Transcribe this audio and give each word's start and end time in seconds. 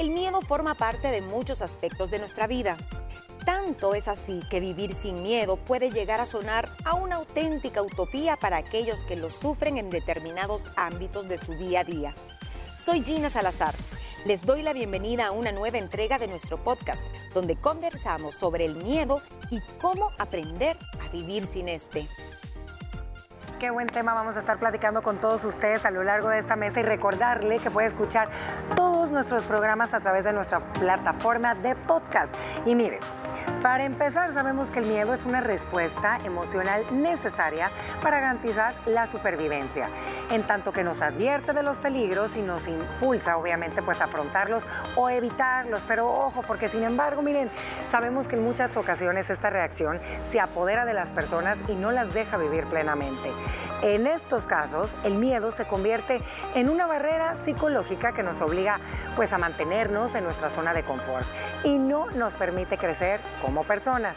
El 0.00 0.08
miedo 0.08 0.40
forma 0.40 0.76
parte 0.76 1.08
de 1.08 1.20
muchos 1.20 1.60
aspectos 1.60 2.10
de 2.10 2.18
nuestra 2.18 2.46
vida. 2.46 2.78
Tanto 3.44 3.94
es 3.94 4.08
así 4.08 4.40
que 4.48 4.58
vivir 4.58 4.94
sin 4.94 5.22
miedo 5.22 5.58
puede 5.58 5.90
llegar 5.90 6.22
a 6.22 6.24
sonar 6.24 6.70
a 6.86 6.94
una 6.94 7.16
auténtica 7.16 7.82
utopía 7.82 8.38
para 8.38 8.56
aquellos 8.56 9.04
que 9.04 9.16
lo 9.16 9.28
sufren 9.28 9.76
en 9.76 9.90
determinados 9.90 10.70
ámbitos 10.76 11.28
de 11.28 11.36
su 11.36 11.52
día 11.52 11.80
a 11.80 11.84
día. 11.84 12.14
Soy 12.78 13.04
Gina 13.04 13.28
Salazar. 13.28 13.74
Les 14.24 14.46
doy 14.46 14.62
la 14.62 14.72
bienvenida 14.72 15.26
a 15.26 15.32
una 15.32 15.52
nueva 15.52 15.76
entrega 15.76 16.16
de 16.16 16.28
nuestro 16.28 16.56
podcast, 16.64 17.02
donde 17.34 17.56
conversamos 17.56 18.34
sobre 18.34 18.64
el 18.64 18.76
miedo 18.76 19.20
y 19.50 19.60
cómo 19.82 20.12
aprender 20.16 20.78
a 21.04 21.10
vivir 21.10 21.44
sin 21.44 21.68
este. 21.68 22.08
Qué 23.60 23.68
buen 23.68 23.88
tema 23.88 24.14
vamos 24.14 24.36
a 24.36 24.38
estar 24.38 24.56
platicando 24.56 25.02
con 25.02 25.18
todos 25.18 25.44
ustedes 25.44 25.84
a 25.84 25.90
lo 25.90 26.02
largo 26.02 26.30
de 26.30 26.38
esta 26.38 26.56
mesa 26.56 26.80
y 26.80 26.82
recordarle 26.82 27.58
que 27.58 27.70
puede 27.70 27.88
escuchar 27.88 28.30
todos 28.74 29.10
nuestros 29.10 29.44
programas 29.44 29.92
a 29.92 30.00
través 30.00 30.24
de 30.24 30.32
nuestra 30.32 30.60
plataforma 30.60 31.54
de 31.54 31.74
podcast. 31.74 32.34
Y 32.64 32.74
miren, 32.74 33.00
para 33.62 33.84
empezar, 33.84 34.32
sabemos 34.32 34.70
que 34.70 34.78
el 34.78 34.86
miedo 34.86 35.12
es 35.12 35.24
una 35.24 35.40
respuesta 35.40 36.18
emocional 36.24 36.84
necesaria 36.92 37.70
para 38.02 38.20
garantizar 38.20 38.74
la 38.86 39.06
supervivencia, 39.06 39.88
en 40.30 40.42
tanto 40.44 40.72
que 40.72 40.82
nos 40.82 41.02
advierte 41.02 41.52
de 41.52 41.62
los 41.62 41.78
peligros 41.78 42.36
y 42.36 42.42
nos 42.42 42.66
impulsa, 42.66 43.36
obviamente, 43.36 43.82
pues 43.82 44.00
afrontarlos 44.00 44.64
o 44.96 45.10
evitarlos. 45.10 45.82
Pero 45.86 46.10
ojo, 46.10 46.42
porque 46.42 46.68
sin 46.68 46.84
embargo, 46.84 47.22
miren, 47.22 47.50
sabemos 47.90 48.28
que 48.28 48.36
en 48.36 48.44
muchas 48.44 48.76
ocasiones 48.76 49.28
esta 49.30 49.50
reacción 49.50 50.00
se 50.30 50.40
apodera 50.40 50.84
de 50.84 50.94
las 50.94 51.10
personas 51.10 51.58
y 51.68 51.74
no 51.74 51.92
las 51.92 52.14
deja 52.14 52.38
vivir 52.38 52.66
plenamente. 52.66 53.30
En 53.82 54.06
estos 54.06 54.44
casos, 54.44 54.94
el 55.04 55.14
miedo 55.14 55.52
se 55.52 55.64
convierte 55.64 56.22
en 56.54 56.68
una 56.68 56.86
barrera 56.86 57.36
psicológica 57.36 58.12
que 58.12 58.22
nos 58.22 58.40
obliga 58.40 58.78
pues 59.16 59.32
a 59.32 59.38
mantenernos 59.38 60.14
en 60.14 60.24
nuestra 60.24 60.50
zona 60.50 60.74
de 60.74 60.82
confort 60.82 61.26
y 61.64 61.78
no 61.78 62.10
nos 62.10 62.34
permite 62.34 62.76
crecer 62.76 63.20
como 63.40 63.64
personas. 63.64 64.16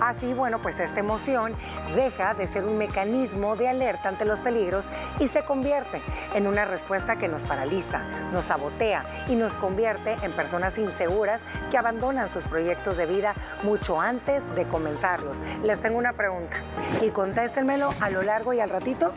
Así, 0.00 0.34
bueno, 0.34 0.60
pues 0.60 0.80
esta 0.80 1.00
emoción 1.00 1.54
deja 1.94 2.34
de 2.34 2.46
ser 2.46 2.64
un 2.64 2.76
mecanismo 2.76 3.56
de 3.56 3.68
alerta 3.68 4.08
ante 4.08 4.24
los 4.24 4.40
peligros 4.40 4.84
y 5.18 5.28
se 5.28 5.44
convierte 5.44 6.02
en 6.34 6.46
una 6.46 6.64
respuesta 6.64 7.16
que 7.16 7.28
nos 7.28 7.44
paraliza, 7.44 8.00
nos 8.32 8.44
sabotea 8.44 9.04
y 9.28 9.36
nos 9.36 9.52
convierte 9.54 10.16
en 10.22 10.32
personas 10.32 10.76
inseguras 10.78 11.40
que 11.70 11.78
abandonan 11.78 12.28
sus 12.28 12.48
proyectos 12.48 12.96
de 12.96 13.06
vida 13.06 13.34
mucho 13.62 14.00
antes 14.00 14.42
de 14.54 14.64
comenzarlos. 14.64 15.38
Les 15.62 15.80
tengo 15.80 15.98
una 15.98 16.12
pregunta 16.12 16.56
y 17.00 17.10
contéstenmelo 17.10 17.90
a 18.00 18.10
lo 18.10 18.22
largo 18.22 18.52
y 18.52 18.60
al 18.60 18.70
ratito 18.70 19.12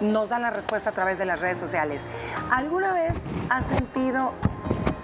nos 0.00 0.28
dan 0.28 0.42
la 0.42 0.50
respuesta 0.50 0.90
a 0.90 0.92
través 0.92 1.18
de 1.18 1.26
las 1.26 1.40
redes 1.40 1.58
sociales. 1.58 2.02
¿Alguna 2.50 2.92
vez 2.92 3.14
has 3.48 3.64
sentido, 3.66 4.32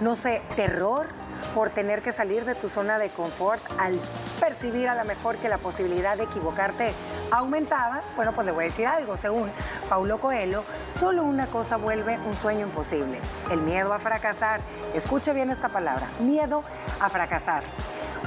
no 0.01 0.17
sé, 0.17 0.43
terror 0.57 1.07
por 1.55 1.71
tener 1.71 2.03
que 2.03 2.13
salir 2.13 2.45
de 2.45 2.55
tu 2.55 2.69
zona 2.69 2.99
de 2.99 3.11
confort 3.11 3.63
al 3.79 3.99
percibir 4.41 4.89
a 4.89 4.95
lo 4.95 5.05
mejor 5.05 5.37
que 5.37 5.49
la 5.49 5.59
posibilidad 5.59 6.17
de 6.17 6.25
equivocarte 6.25 6.93
aumentaba? 7.31 8.03
Bueno, 8.17 8.33
pues 8.33 8.47
le 8.47 8.53
voy 8.53 8.65
a 8.65 8.67
decir 8.67 8.87
algo. 8.87 9.17
Según 9.17 9.51
Paulo 9.89 10.19
Coelho, 10.19 10.65
solo 10.99 11.23
una 11.25 11.47
cosa 11.47 11.77
vuelve 11.77 12.19
un 12.19 12.35
sueño 12.35 12.67
imposible, 12.67 13.19
el 13.51 13.61
miedo 13.61 13.93
a 13.93 13.99
fracasar. 13.99 14.61
Escuche 14.95 15.33
bien 15.33 15.51
esta 15.51 15.69
palabra, 15.69 16.07
miedo 16.21 16.63
a 17.01 17.09
fracasar. 17.09 17.63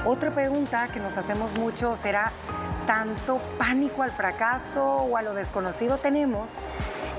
Otra 0.04 0.30
pregunta 0.30 0.88
que 0.88 1.00
nos 1.00 1.16
hacemos 1.18 1.56
mucho 1.58 1.96
será, 1.96 2.30
¿tanto 2.86 3.38
pánico 3.58 4.02
al 4.02 4.10
fracaso 4.10 4.84
o 4.84 5.16
a 5.16 5.22
lo 5.22 5.34
desconocido 5.34 5.98
tenemos? 5.98 6.48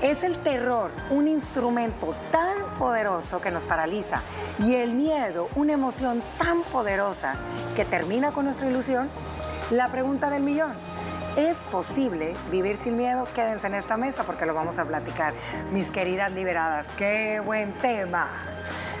Es 0.02 0.22
el 0.22 0.38
terror 0.38 0.90
un 1.10 1.26
instrumento 1.26 2.14
tan 2.30 2.64
poderoso 2.78 2.97
que 3.42 3.50
nos 3.50 3.64
paraliza 3.64 4.20
y 4.60 4.76
el 4.76 4.94
miedo 4.94 5.48
una 5.56 5.72
emoción 5.72 6.22
tan 6.38 6.62
poderosa 6.62 7.34
que 7.74 7.84
termina 7.84 8.30
con 8.30 8.44
nuestra 8.44 8.68
ilusión? 8.68 9.08
La 9.70 9.88
pregunta 9.88 10.30
del 10.30 10.42
millón. 10.42 10.72
¿Es 11.36 11.56
posible 11.70 12.34
vivir 12.50 12.76
sin 12.76 12.96
miedo? 12.96 13.24
Quédense 13.34 13.66
en 13.66 13.74
esta 13.74 13.96
mesa 13.96 14.22
porque 14.22 14.46
lo 14.46 14.54
vamos 14.54 14.78
a 14.78 14.84
platicar. 14.84 15.34
Mis 15.72 15.90
queridas 15.90 16.32
liberadas, 16.32 16.86
qué 16.96 17.40
buen 17.44 17.72
tema. 17.74 18.28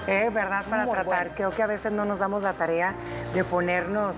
¿Eh? 0.06 0.30
¿Verdad? 0.32 0.64
Para 0.68 0.84
Muy 0.84 0.94
tratar. 0.94 1.06
bueno. 1.06 1.30
Creo 1.36 1.50
que 1.50 1.62
a 1.62 1.66
veces 1.66 1.92
no 1.92 2.04
nos 2.04 2.18
damos 2.18 2.42
la 2.42 2.52
tarea 2.54 2.94
de 3.34 3.44
ponernos 3.44 4.16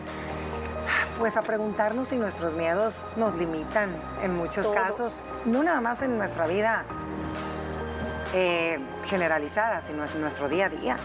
pues 1.19 1.37
a 1.37 1.43
preguntarnos 1.43 2.09
si 2.09 2.17
nuestros 2.17 2.55
miedos 2.55 3.05
nos 3.17 3.35
limitan 3.37 3.91
en 4.23 4.35
muchos 4.35 4.65
Todos. 4.65 4.77
casos, 4.77 5.23
no 5.45 5.63
nada 5.63 5.81
más 5.83 6.01
en 6.01 6.17
nuestra 6.17 6.47
vida 6.47 6.85
eh, 8.35 8.79
generalizada, 9.05 9.81
sino 9.81 10.05
en 10.05 10.21
nuestro 10.21 10.49
día 10.49 10.67
a 10.67 10.69
día. 10.69 10.97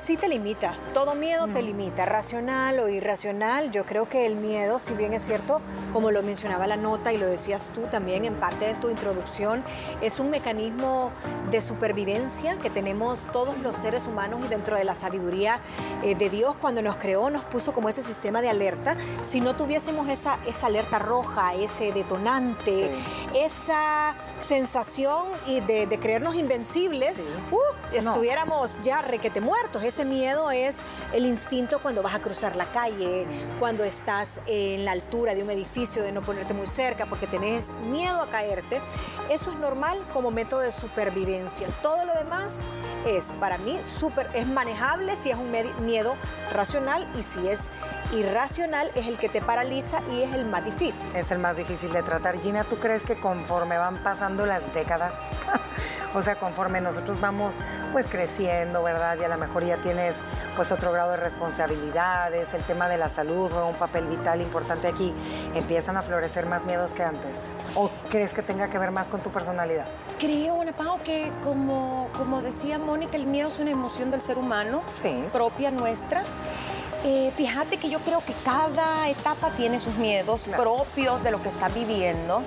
Sí 0.00 0.16
te 0.16 0.28
limita, 0.28 0.72
todo 0.94 1.14
miedo 1.14 1.46
te 1.48 1.60
limita, 1.60 2.06
racional 2.06 2.80
o 2.80 2.88
irracional. 2.88 3.70
Yo 3.70 3.84
creo 3.84 4.08
que 4.08 4.24
el 4.24 4.34
miedo, 4.36 4.78
si 4.78 4.94
bien 4.94 5.12
es 5.12 5.20
cierto, 5.20 5.60
como 5.92 6.10
lo 6.10 6.22
mencionaba 6.22 6.66
la 6.66 6.76
nota 6.76 7.12
y 7.12 7.18
lo 7.18 7.26
decías 7.26 7.70
tú 7.74 7.82
también 7.82 8.24
en 8.24 8.32
parte 8.34 8.64
de 8.64 8.74
tu 8.74 8.88
introducción, 8.88 9.62
es 10.00 10.18
un 10.18 10.30
mecanismo 10.30 11.10
de 11.50 11.60
supervivencia 11.60 12.56
que 12.56 12.70
tenemos 12.70 13.26
todos 13.26 13.58
los 13.58 13.76
seres 13.76 14.06
humanos 14.06 14.40
y 14.42 14.48
dentro 14.48 14.78
de 14.78 14.84
la 14.84 14.94
sabiduría 14.94 15.60
eh, 16.02 16.14
de 16.14 16.30
Dios 16.30 16.56
cuando 16.56 16.80
nos 16.80 16.96
creó 16.96 17.28
nos 17.28 17.44
puso 17.44 17.74
como 17.74 17.90
ese 17.90 18.02
sistema 18.02 18.40
de 18.40 18.48
alerta. 18.48 18.96
Si 19.22 19.42
no 19.42 19.54
tuviésemos 19.54 20.08
esa, 20.08 20.38
esa 20.46 20.68
alerta 20.68 20.98
roja, 20.98 21.54
ese 21.54 21.92
detonante, 21.92 22.90
esa 23.34 24.09
sensación 24.40 25.28
y 25.46 25.60
de, 25.60 25.86
de 25.86 25.98
creernos 26.00 26.34
invencibles, 26.34 27.16
Sí. 27.16 27.24
uh, 27.50 27.56
No. 27.56 27.96
estuviéramos 27.98 28.80
ya 28.80 29.02
requete 29.02 29.40
muertos. 29.40 29.82
Ese 29.84 30.04
miedo 30.04 30.50
es 30.50 30.80
el 31.12 31.26
instinto 31.26 31.80
cuando 31.82 32.02
vas 32.02 32.14
a 32.14 32.20
cruzar 32.20 32.54
la 32.56 32.66
calle, 32.66 33.26
cuando 33.58 33.84
estás 33.84 34.40
en 34.46 34.84
la 34.84 34.92
altura 34.92 35.34
de 35.34 35.42
un 35.42 35.50
edificio, 35.50 36.02
de 36.02 36.12
no 36.12 36.22
ponerte 36.22 36.54
muy 36.54 36.66
cerca 36.66 37.06
porque 37.06 37.26
tenés 37.26 37.72
miedo 37.90 38.20
a 38.22 38.28
caerte. 38.30 38.80
Eso 39.28 39.50
es 39.50 39.58
normal 39.58 39.98
como 40.12 40.30
método 40.30 40.60
de 40.60 40.72
supervivencia. 40.72 41.66
Todo 41.82 42.04
lo 42.04 42.14
demás 42.14 42.60
es, 43.06 43.32
para 43.32 43.58
mí, 43.58 43.78
súper, 43.82 44.28
es 44.34 44.46
manejable 44.46 45.16
si 45.16 45.30
es 45.30 45.36
un 45.36 45.50
miedo 45.84 46.14
racional 46.52 47.08
y 47.18 47.22
si 47.22 47.48
es 47.48 47.68
irracional 48.12 48.90
es 48.94 49.06
el 49.06 49.18
que 49.18 49.28
te 49.28 49.40
paraliza 49.40 50.00
y 50.10 50.22
es 50.22 50.32
el 50.32 50.44
más 50.46 50.64
difícil. 50.64 51.10
Es 51.14 51.30
el 51.30 51.38
más 51.38 51.56
difícil 51.56 51.92
de 51.92 52.02
tratar. 52.02 52.40
Gina, 52.40 52.64
¿tú 52.64 52.76
crees 52.76 53.02
que 53.04 53.16
conforme 53.16 53.78
van 53.78 53.98
pasando 54.02 54.46
las 54.46 54.72
décadas, 54.74 55.14
o 56.14 56.22
sea, 56.22 56.34
conforme 56.36 56.80
nosotros 56.80 57.20
vamos 57.20 57.56
pues 57.92 58.06
creciendo, 58.06 58.82
¿verdad? 58.82 59.16
Y 59.20 59.24
a 59.24 59.28
lo 59.28 59.38
mejor 59.38 59.64
ya 59.64 59.76
tienes 59.76 60.16
pues 60.56 60.72
otro 60.72 60.92
grado 60.92 61.12
de 61.12 61.16
responsabilidades, 61.18 62.52
el 62.54 62.62
tema 62.64 62.88
de 62.88 62.98
la 62.98 63.08
salud 63.08 63.50
juega 63.50 63.66
un 63.66 63.76
papel 63.76 64.06
vital 64.06 64.40
importante 64.40 64.88
aquí, 64.88 65.14
empiezan 65.54 65.96
a 65.96 66.02
florecer 66.02 66.46
más 66.46 66.64
miedos 66.64 66.92
que 66.92 67.02
antes. 67.02 67.50
¿O 67.74 67.90
crees 68.10 68.34
que 68.34 68.42
tenga 68.42 68.68
que 68.68 68.78
ver 68.78 68.90
más 68.90 69.08
con 69.08 69.20
tu 69.20 69.30
personalidad? 69.30 69.86
Creo, 70.18 70.60
Ana 70.60 70.72
Pao, 70.72 70.98
que 71.04 71.30
como, 71.44 72.08
como 72.18 72.42
decía 72.42 72.78
Mónica, 72.78 73.16
el 73.16 73.26
miedo 73.26 73.48
es 73.48 73.58
una 73.58 73.70
emoción 73.70 74.10
del 74.10 74.20
ser 74.20 74.36
humano, 74.36 74.82
Sí. 74.86 75.24
propia 75.32 75.70
nuestra. 75.70 76.24
Eh, 77.02 77.32
fíjate 77.34 77.78
que 77.78 77.88
yo 77.88 77.98
creo 78.00 78.22
que 78.24 78.34
cada 78.44 79.08
etapa 79.08 79.50
tiene 79.56 79.80
sus 79.80 79.94
miedos 79.96 80.46
propios 80.54 81.22
de 81.22 81.30
lo 81.30 81.42
que 81.42 81.48
está 81.48 81.68
viviendo. 81.68 82.42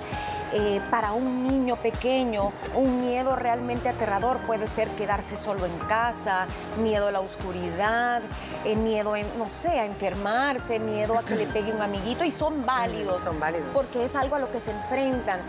Eh, 0.56 0.82
para 0.92 1.14
un 1.14 1.48
niño 1.48 1.76
pequeño, 1.78 2.52
un 2.76 3.02
miedo 3.02 3.36
realmente 3.36 3.90
aterrador 3.90 4.38
puede 4.42 4.68
ser 4.68 4.88
quedarse 4.90 5.36
solo 5.36 5.66
en 5.66 5.76
casa, 5.88 6.46
miedo 6.78 7.08
a 7.08 7.12
la 7.12 7.22
oscuridad, 7.22 8.22
eh, 8.64 8.76
miedo, 8.76 9.16
en, 9.16 9.26
no 9.40 9.50
sé, 9.50 9.80
a 9.80 9.86
enfermarse, 9.86 10.78
miedo 10.78 11.18
a 11.18 11.24
que 11.24 11.36
le 11.36 11.48
pegue 11.48 11.74
un 11.74 11.82
amiguito 11.82 12.24
y 12.24 12.32
son 12.32 12.66
válidos. 12.68 13.24
Son 13.24 13.40
válidos. 13.40 13.68
Porque 13.74 14.06
es 14.06 14.16
algo 14.16 14.36
a 14.36 14.40
lo 14.40 14.52
que 14.52 14.60
se 14.60 14.70
enfrentan. 14.70 15.40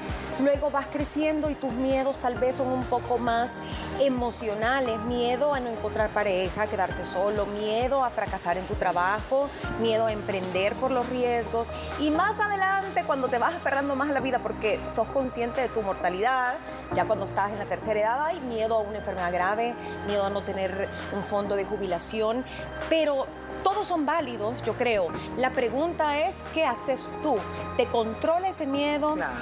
Luego 0.40 0.70
vas 0.70 0.86
creciendo 0.90 1.50
y 1.50 1.54
tus 1.54 1.72
miedos 1.72 2.18
tal 2.18 2.38
vez 2.38 2.56
son 2.56 2.68
un 2.68 2.84
poco 2.84 3.18
más 3.18 3.60
emocionales. 4.00 4.98
Miedo 5.00 5.52
a 5.52 5.60
no 5.60 5.68
encontrar 5.68 6.08
pareja, 6.10 6.62
a 6.62 6.66
quedarte 6.66 7.04
solo, 7.04 7.44
miedo 7.44 8.04
a 8.04 8.10
fracasar 8.10 8.56
en 8.56 8.66
tu 8.66 8.74
trabajo, 8.74 9.50
miedo 9.82 10.06
a 10.06 10.12
emprender 10.12 10.72
por 10.76 10.90
los 10.90 11.06
riesgos. 11.10 11.70
Y 12.00 12.10
más 12.10 12.40
adelante, 12.40 13.04
cuando 13.04 13.28
te 13.28 13.38
vas 13.38 13.54
aferrando 13.54 13.96
más 13.96 14.08
a 14.08 14.12
la 14.12 14.20
vida 14.20 14.38
porque 14.38 14.80
sos 14.94 15.08
consciente 15.08 15.60
de 15.60 15.68
tu 15.68 15.82
mortalidad, 15.82 16.54
ya 16.92 17.04
cuando 17.04 17.24
estás 17.24 17.50
en 17.52 17.58
la 17.58 17.64
tercera 17.64 18.00
edad 18.00 18.24
hay 18.26 18.38
miedo 18.40 18.76
a 18.76 18.78
una 18.80 18.98
enfermedad 18.98 19.32
grave, 19.32 19.74
miedo 20.06 20.24
a 20.24 20.30
no 20.30 20.42
tener 20.42 20.88
un 21.12 21.24
fondo 21.24 21.56
de 21.56 21.64
jubilación. 21.64 22.44
Pero 22.88 23.26
todos 23.62 23.88
son 23.88 24.06
válidos, 24.06 24.62
yo 24.62 24.74
creo. 24.74 25.08
La 25.36 25.50
pregunta 25.50 26.18
es, 26.26 26.44
¿qué 26.54 26.64
haces 26.64 27.08
tú? 27.22 27.36
¿Te 27.76 27.86
controla 27.86 28.48
ese 28.48 28.66
miedo? 28.66 29.14
Claro. 29.14 29.32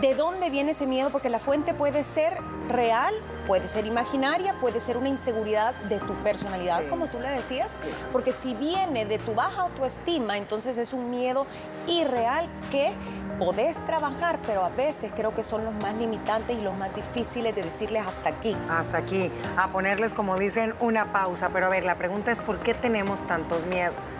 ¿De 0.00 0.14
dónde 0.14 0.50
viene 0.50 0.72
ese 0.72 0.86
miedo? 0.86 1.10
Porque 1.10 1.30
la 1.30 1.38
fuente 1.38 1.72
puede 1.72 2.04
ser 2.04 2.36
real, 2.68 3.14
puede 3.46 3.66
ser 3.68 3.86
imaginaria, 3.86 4.54
puede 4.60 4.78
ser 4.80 4.96
una 4.98 5.08
inseguridad 5.08 5.74
de 5.88 5.98
tu 6.00 6.14
personalidad, 6.16 6.80
Sí. 6.80 6.86
como 6.88 7.06
tú 7.06 7.18
le 7.18 7.28
decías. 7.30 7.72
Porque 8.12 8.32
si 8.32 8.54
viene 8.54 9.06
de 9.06 9.18
tu 9.18 9.34
baja 9.34 9.62
autoestima, 9.62 10.36
entonces 10.36 10.76
es 10.78 10.92
un 10.92 11.08
miedo 11.10 11.46
irreal 11.86 12.46
que 12.70 12.92
podés 13.38 13.84
trabajar, 13.86 14.38
pero 14.46 14.64
a 14.64 14.68
veces 14.70 15.12
creo 15.14 15.34
que 15.34 15.42
son 15.42 15.64
los 15.64 15.74
más 15.74 15.94
limitantes 15.94 16.58
y 16.58 16.62
los 16.62 16.76
más 16.76 16.94
difíciles 16.94 17.54
de 17.54 17.62
decirles 17.62 18.06
hasta 18.06 18.30
aquí. 18.30 18.56
Hasta 18.68 18.98
aquí, 18.98 19.30
a 19.56 19.68
ponerles, 19.68 20.14
como 20.14 20.38
dicen, 20.38 20.74
una 20.80 21.12
pausa. 21.12 21.50
Pero 21.52 21.66
a 21.66 21.68
ver, 21.68 21.84
la 21.84 21.94
pregunta 21.94 22.32
es, 22.32 22.38
¿por 22.40 22.58
qué 22.58 22.74
tenemos 22.74 23.26
tantos 23.26 23.64
miedos? 23.66 24.16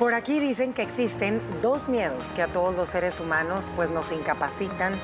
Por 0.00 0.14
aquí 0.14 0.40
dicen 0.40 0.72
que 0.72 0.80
existen 0.80 1.42
dos 1.60 1.90
miedos 1.90 2.28
que 2.34 2.40
a 2.40 2.46
todos 2.46 2.74
los 2.74 2.88
seres 2.88 3.20
humanos 3.20 3.70
pues 3.76 3.90
nos 3.90 4.12
incapacitan, 4.12 4.94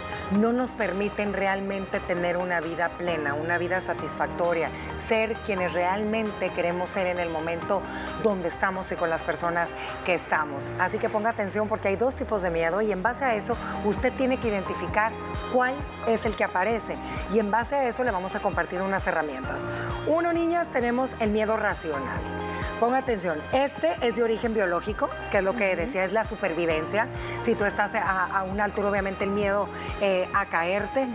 no 0.41 0.55
nos 0.55 0.71
permiten 0.71 1.35
realmente 1.35 2.01
tener 2.01 2.39
una 2.39 2.63
vida 2.63 2.89
plena, 2.89 3.35
una 3.35 3.59
vida 3.59 3.83
satisfactoria, 3.83 4.71
ser 4.99 5.35
quienes 5.45 5.75
realmente 5.75 6.49
queremos 6.49 6.89
ser 6.89 7.09
en 7.09 7.19
el 7.19 7.29
momento 7.29 7.83
donde 8.23 8.49
estamos 8.49 8.91
y 8.91 8.97
con 8.97 9.11
las 9.11 9.23
personas 9.23 9.69
que 10.07 10.15
estamos. 10.15 10.71
Así 10.79 10.97
que 10.97 11.11
ponga 11.11 11.29
atención 11.29 11.69
porque 11.69 11.89
hay 11.89 11.97
dos 11.97 12.15
tipos 12.17 12.41
de 12.41 12.51
miedo 12.51 12.81
y 12.81 12.91
en 12.91 13.03
base 13.03 13.27
a 13.27 13.35
eso 13.35 13.55
usted 13.85 14.15
tiene 14.15 14.39
que 14.39 14.49
identificar 14.49 15.13
cuál 15.53 15.75
es 16.07 16.25
el 16.25 16.35
que 16.37 16.45
aparece 16.45 16.97
y 17.35 17.39
en 17.39 17.51
base 17.51 17.75
a 17.75 17.87
eso 17.87 18.03
le 18.03 18.13
vamos 18.13 18.35
a 18.35 18.41
compartir 18.41 18.81
unas 18.81 19.07
herramientas. 19.07 19.59
Uno, 20.07 20.33
niñas, 20.33 20.69
tenemos 20.69 21.11
el 21.21 21.29
miedo 21.33 21.59
racional. 21.59 22.46
Ponga 22.81 22.99
atención, 22.99 23.41
este 23.55 23.91
es 24.03 24.17
de 24.17 24.23
origen 24.23 24.53
biológico, 24.53 25.09
que 25.31 25.39
es 25.39 25.45
lo 25.45 25.57
que 25.57 25.75
decía, 25.77 26.05
es 26.05 26.13
la 26.13 26.25
supervivencia. 26.25 27.09
Si 27.43 27.55
tú 27.55 27.65
estás 27.65 27.95
a, 27.95 28.45
una 28.51 28.65
altura, 28.65 28.91
obviamente 28.91 29.25
el 29.25 29.31
miedo 29.31 29.67
eh, 30.03 30.29
a 30.35 30.45
caerte. 30.47 31.09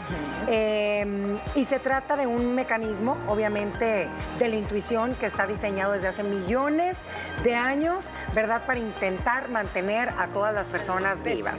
Eh, 0.48 1.38
y 1.54 1.66
se 1.66 1.78
trata 1.78 2.16
de 2.16 2.26
un 2.26 2.56
mecanismo, 2.56 3.16
obviamente, 3.28 4.08
de 4.40 4.48
la 4.48 4.56
intuición 4.56 5.14
que 5.14 5.28
está 5.28 5.46
diseñado 5.46 5.92
desde 5.94 6.08
hace 6.08 6.24
millones 6.24 6.98
de 7.44 7.54
años, 7.54 8.10
¿verdad? 8.34 8.64
Para 8.66 8.80
intentar 8.80 9.50
mantener 9.50 10.10
a 10.18 10.28
todas 10.34 10.56
las 10.56 10.66
personas 10.66 11.22
vivas. 11.22 11.58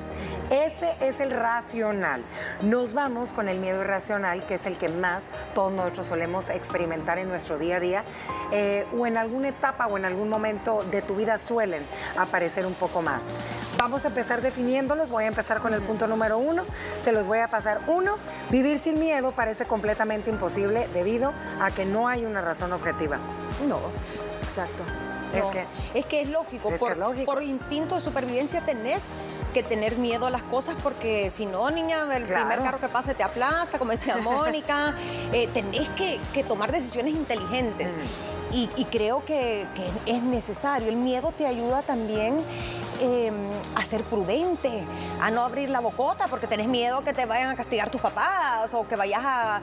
Ese 0.51 0.93
es 1.01 1.21
el 1.21 1.31
racional. 1.31 2.23
Nos 2.61 2.93
vamos 2.93 3.33
con 3.33 3.49
el 3.49 3.59
miedo 3.59 3.81
irracional, 3.81 4.45
que 4.47 4.55
es 4.55 4.67
el 4.67 4.77
que 4.79 4.89
más 4.89 5.23
todos 5.55 5.73
nosotros 5.73 6.09
solemos 6.09 6.51
experimentar 6.51 7.19
en 7.19 7.29
nuestro 7.29 7.57
día 7.57 7.77
a 7.77 7.81
día, 7.81 8.05
eh, 8.51 8.85
o 8.99 9.07
en 9.07 9.17
alguna 9.17 9.49
etapa 9.49 9.87
o 9.93 9.97
en 9.97 10.05
algún 10.05 10.29
momento 10.29 10.85
de 10.91 11.03
tu 11.03 11.15
vida 11.15 11.39
suelen 11.39 11.85
aparecer 12.17 12.67
un 12.67 12.75
poco 12.75 13.03
más. 13.03 13.23
Vamos 13.77 14.05
a 14.05 14.09
empezar 14.09 14.43
definiéndolos. 14.43 15.11
Voy 15.11 15.25
a 15.25 15.29
empezar 15.29 15.61
con 15.61 15.75
el 15.75 15.83
punto 15.83 16.07
número 16.07 16.39
uno. 16.39 16.65
Se 17.01 17.13
los 17.13 17.27
voy 17.27 17.39
a 17.39 17.49
pasar. 17.49 17.81
Uno, 17.87 18.17
vivir 18.51 18.79
sin 18.79 18.99
miedo 18.99 19.33
parece 19.33 19.65
completamente 19.65 20.31
imposible 20.31 20.89
debido 20.95 21.33
a 21.61 21.71
que 21.71 21.85
no 21.85 22.09
hay 22.09 22.25
una 22.25 22.41
razón 22.41 22.73
objetiva. 22.73 23.19
No, 23.67 23.79
exacto. 24.43 24.85
Es, 25.35 25.45
que, 25.47 25.65
es 25.95 26.07
que 26.07 26.21
es 26.21 26.29
lógico. 26.29 26.71
por, 27.25 27.43
instinto 27.43 27.95
de 27.95 28.01
supervivencia 28.01 28.61
tenés 28.61 29.13
que 29.55 29.63
tener 29.63 29.97
miedo 29.97 30.27
a 30.27 30.31
las 30.31 30.43
cosas 30.43 30.77
porque 30.83 31.31
si 31.31 31.47
no, 31.47 31.71
niña, 31.71 31.97
el 32.15 32.25
primer 32.25 32.59
carro 32.59 32.79
que 32.79 32.89
pase 32.89 33.15
te 33.15 33.23
aplasta, 33.23 33.79
como 33.79 33.93
decía 33.93 34.17
Mónica. 34.23 34.95
Eh, 35.33 35.49
tenés 35.53 35.89
que, 35.91 36.45
tomar 36.45 36.71
decisiones 36.71 37.15
inteligentes. 37.15 37.97
Mm. 37.97 38.42
Y, 38.53 38.85
creo 38.91 39.25
que, 39.25 39.67
es 40.07 40.23
necesario. 40.23 40.89
El 40.89 40.97
miedo 40.97 41.33
te 41.37 41.47
ayuda 41.47 41.83
también 41.83 42.37
em, 43.01 43.35
a 43.75 43.83
ser 43.83 44.03
prudente, 44.03 44.85
a 45.21 45.31
no 45.31 45.43
abrir 45.43 45.71
la 45.71 45.81
bocota 45.81 46.29
porque 46.29 46.47
tenés 46.47 46.69
miedo 46.69 47.03
que 47.03 47.15
te 47.15 47.25
vayan 47.25 47.49
a 47.49 47.57
castigar 47.57 47.89
tus 47.89 48.01
papás 48.01 48.75
o 48.75 48.87
que 48.87 48.97
vayas 48.97 49.23
a, 49.25 49.61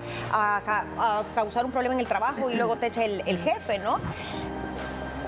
causar 1.36 1.66
un 1.66 1.72
problema 1.72 1.94
en 1.94 2.00
el 2.00 2.08
trabajo 2.08 2.50
y 2.50 2.56
luego 2.56 2.78
te 2.78 2.88
eche 2.88 3.06
el, 3.06 3.38
jefe, 3.38 3.78
¿no? 3.78 4.00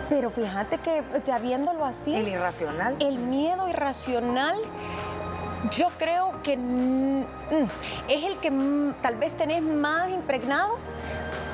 Pero 0.10 0.30
fíjate 0.30 0.78
que 0.80 1.04
ya 1.24 1.38
viéndolo 1.40 1.86
así... 1.86 2.16
El 2.16 2.28
irracional. 2.28 2.98
El 3.00 3.18
miedo 3.18 3.70
irracional 3.70 4.58
yo 5.72 5.90
creo 6.00 6.42
que 6.42 6.58
mm, 6.58 7.24
es 8.08 8.24
el 8.24 8.38
que 8.38 8.52
tal 9.02 9.16
vez 9.18 9.36
tenés 9.36 9.62
más 9.62 10.10
impregnado 10.10 10.78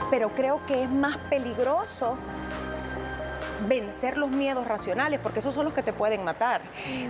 pero 0.10 0.30
creo 0.30 0.66
que 0.66 0.84
es 0.84 0.90
más 0.90 1.18
peligroso 1.30 2.18
vencer 3.68 4.18
los 4.18 4.30
miedos 4.30 4.68
racionales, 4.68 5.20
porque 5.20 5.40
esos 5.40 5.54
son 5.54 5.66
los 5.66 5.74
que 5.74 5.84
te 5.84 5.94
pueden 5.94 6.24
matar. 6.24 6.62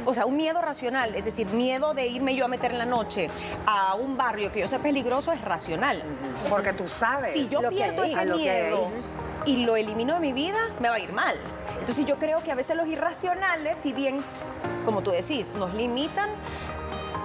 O 0.05 0.13
sea, 0.13 0.25
un 0.25 0.38
miedo 0.38 0.61
racional, 0.61 1.13
es 1.15 1.25
decir, 1.25 1.47
miedo 1.47 1.94
de 1.94 2.07
irme 2.07 2.35
yo 2.35 2.45
a 2.45 2.47
meter 2.47 2.71
en 2.71 2.77
la 2.77 2.85
noche 2.85 3.29
a 3.65 3.95
un 3.95 4.17
barrio 4.17 4.51
que 4.51 4.61
yo 4.61 4.67
sé 4.67 4.79
peligroso 4.79 5.31
es 5.31 5.41
racional. 5.41 6.01
Porque 6.49 6.73
tú 6.73 6.88
sabes. 6.88 7.33
Si 7.33 7.49
yo 7.49 7.61
pierdo 7.69 8.03
ese 8.03 8.25
miedo 8.25 8.89
y 9.45 9.65
lo 9.65 9.75
elimino 9.75 10.13
de 10.15 10.19
mi 10.19 10.33
vida, 10.33 10.59
me 10.79 10.89
va 10.89 10.95
a 10.95 10.99
ir 10.99 11.11
mal. 11.13 11.35
Entonces 11.79 12.05
yo 12.05 12.17
creo 12.17 12.41
que 12.44 12.51
a 12.51 12.55
veces 12.55 12.75
los 12.75 12.88
irracionales, 12.88 13.77
si 13.81 13.94
bien, 13.94 14.21
como 14.85 15.01
tú 15.01 15.11
decís, 15.11 15.51
nos 15.57 15.73
limitan, 15.73 16.29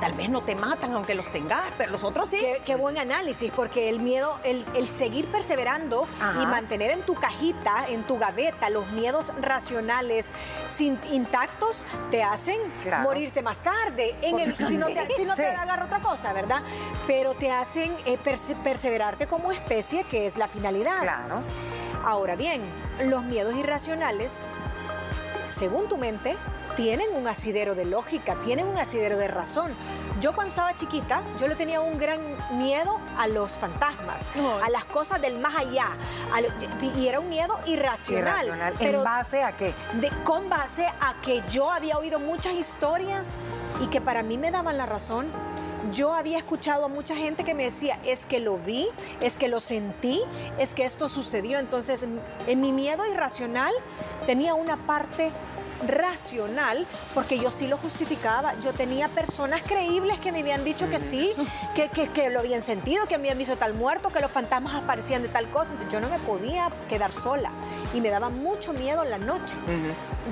tal 0.03 0.15
vez 0.15 0.29
no 0.31 0.43
te 0.43 0.57
matan 0.57 0.95
aunque 0.95 1.15
los 1.15 1.29
tengas, 1.29 1.63
pero 1.79 1.93
los 1.93 2.03
otros 2.03 2.29
sí. 2.29 2.45
Qué, 2.65 2.75
buen 2.75 2.99
análisis, 2.99 3.53
porque 3.55 3.89
el 3.89 4.01
miedo, 4.01 4.37
el, 4.43 4.89
seguir 4.89 5.29
perseverando 5.29 6.09
y 6.43 6.47
mantener 6.47 6.91
en 6.91 7.03
tu 7.03 7.15
cajita, 7.15 7.87
en 7.89 8.03
tu 8.03 8.19
gaveta, 8.19 8.69
los 8.69 8.91
miedos 8.91 9.33
racionales 9.41 10.33
sin, 10.67 10.99
intactos 11.13 11.87
te 12.11 12.25
hacen 12.25 12.61
morirte 13.05 13.43
más 13.43 13.61
tarde. 13.61 14.17
En 14.23 14.41
el, 14.41 14.57
si 14.57 14.77
no, 14.77 14.87
te, 14.87 15.47
agarra 15.47 15.85
otra 15.85 16.01
cosa, 16.01 16.33
¿verdad? 16.33 16.63
Pero 17.07 17.35
te 17.35 17.53
hacen 17.53 17.93
eh, 18.05 18.19
perseverarte 18.19 19.29
como 19.29 19.53
especie, 19.53 20.03
que 20.03 20.27
es 20.27 20.37
la 20.37 20.49
finalidad. 20.49 21.01
Claro. 21.01 21.43
Ahora 22.03 22.35
bien, 22.35 22.61
los 23.05 23.23
miedos 23.23 23.55
irracionales, 23.55 24.43
según 25.45 25.89
tu 25.89 25.97
mente, 25.97 26.37
tienen 26.77 27.15
un 27.15 27.29
asidero 27.29 27.75
de 27.75 27.85
lógica, 27.85 28.37
tienen 28.43 28.67
un 28.67 28.77
asidero 28.77 29.17
de 29.17 29.29
razón. 29.29 29.73
Yo 30.21 30.35
cuando 30.35 30.51
estaba 30.51 30.75
chiquita, 30.75 31.23
yo 31.39 31.49
le 31.49 31.55
tenía 31.55 31.81
un 31.81 31.99
gran 31.99 32.21
miedo 32.53 33.01
a 33.17 33.27
los 33.27 33.59
fantasmas, 33.59 34.31
a 34.63 34.71
las 34.71 34.85
cosas 34.87 35.21
del 35.21 35.39
más 35.39 35.55
allá. 35.57 35.89
y 36.97 37.07
era 37.09 37.21
un 37.21 37.29
miedo 37.29 37.59
irracional. 37.67 38.47
irracional. 38.47 38.75
¿En 38.81 39.03
base 39.03 39.43
a 39.43 39.57
qué? 39.57 39.75
De, 40.01 40.11
con 40.25 40.49
base 40.49 40.87
a 40.87 41.15
que 41.23 41.43
yo 41.51 41.71
había 41.71 41.99
oído 41.99 42.19
muchas 42.19 42.55
historias 42.55 43.37
y 43.81 43.87
que 43.89 44.01
para 44.01 44.23
mí 44.23 44.39
me 44.39 44.51
daban 44.51 44.77
la 44.77 44.87
razón. 44.87 45.27
Yo 45.93 46.15
había 46.15 46.39
escuchado 46.39 46.85
a 46.85 46.89
mucha 46.89 47.17
gente 47.17 47.43
que 47.43 47.55
me 47.55 47.65
decía, 47.65 47.99
es 48.05 48.25
que 48.25 48.39
lo 48.39 48.57
vi, 48.57 48.89
es 49.21 49.37
que 49.37 49.49
lo 49.49 49.61
sentí, 49.61 50.23
es 50.59 50.75
que 50.75 50.85
esto 50.85 51.09
sucedió. 51.09 51.59
Entonces, 51.59 52.07
en 52.47 52.61
mi 52.61 52.73
miedo 52.73 53.05
irracional 53.05 53.73
tenía 54.25 54.55
una 54.55 54.77
parte 54.77 55.33
racional, 55.87 56.87
porque 57.15 57.39
yo 57.39 57.51
sí 57.51 57.67
lo 57.67 57.77
justificaba. 57.77 58.55
Yo 58.61 58.73
tenía 58.73 59.09
personas 59.09 59.63
creíbles 59.63 60.19
que 60.19 60.33
me 60.33 60.41
habían 60.41 60.65
dicho 60.65 60.89
que 60.89 61.01
sí, 61.01 61.33
que, 61.75 61.89
que, 61.89 62.31
lo 62.31 62.41
habían 62.41 62.63
sentido, 62.63 63.07
que 63.07 63.19
me 63.19 63.23
habían 63.25 63.39
visto 63.39 63.57
tal 63.57 63.75
muerto, 63.75 64.11
que 64.11 64.21
los 64.21 64.31
fantasmas 64.31 64.75
aparecían 64.75 65.23
de 65.23 65.29
tal 65.29 65.49
cosa. 65.51 65.73
Entonces 65.73 65.93
yo 65.93 66.01
no 66.01 66.09
me 66.09 66.19
podía 66.21 66.71
quedar 66.89 67.13
sola 67.13 67.51
y 67.95 68.01
me 68.01 68.11
daba 68.11 68.31
mucho 68.31 68.73
miedo 68.73 69.03
en 69.03 69.11
la 69.11 69.19
noche, 69.19 69.57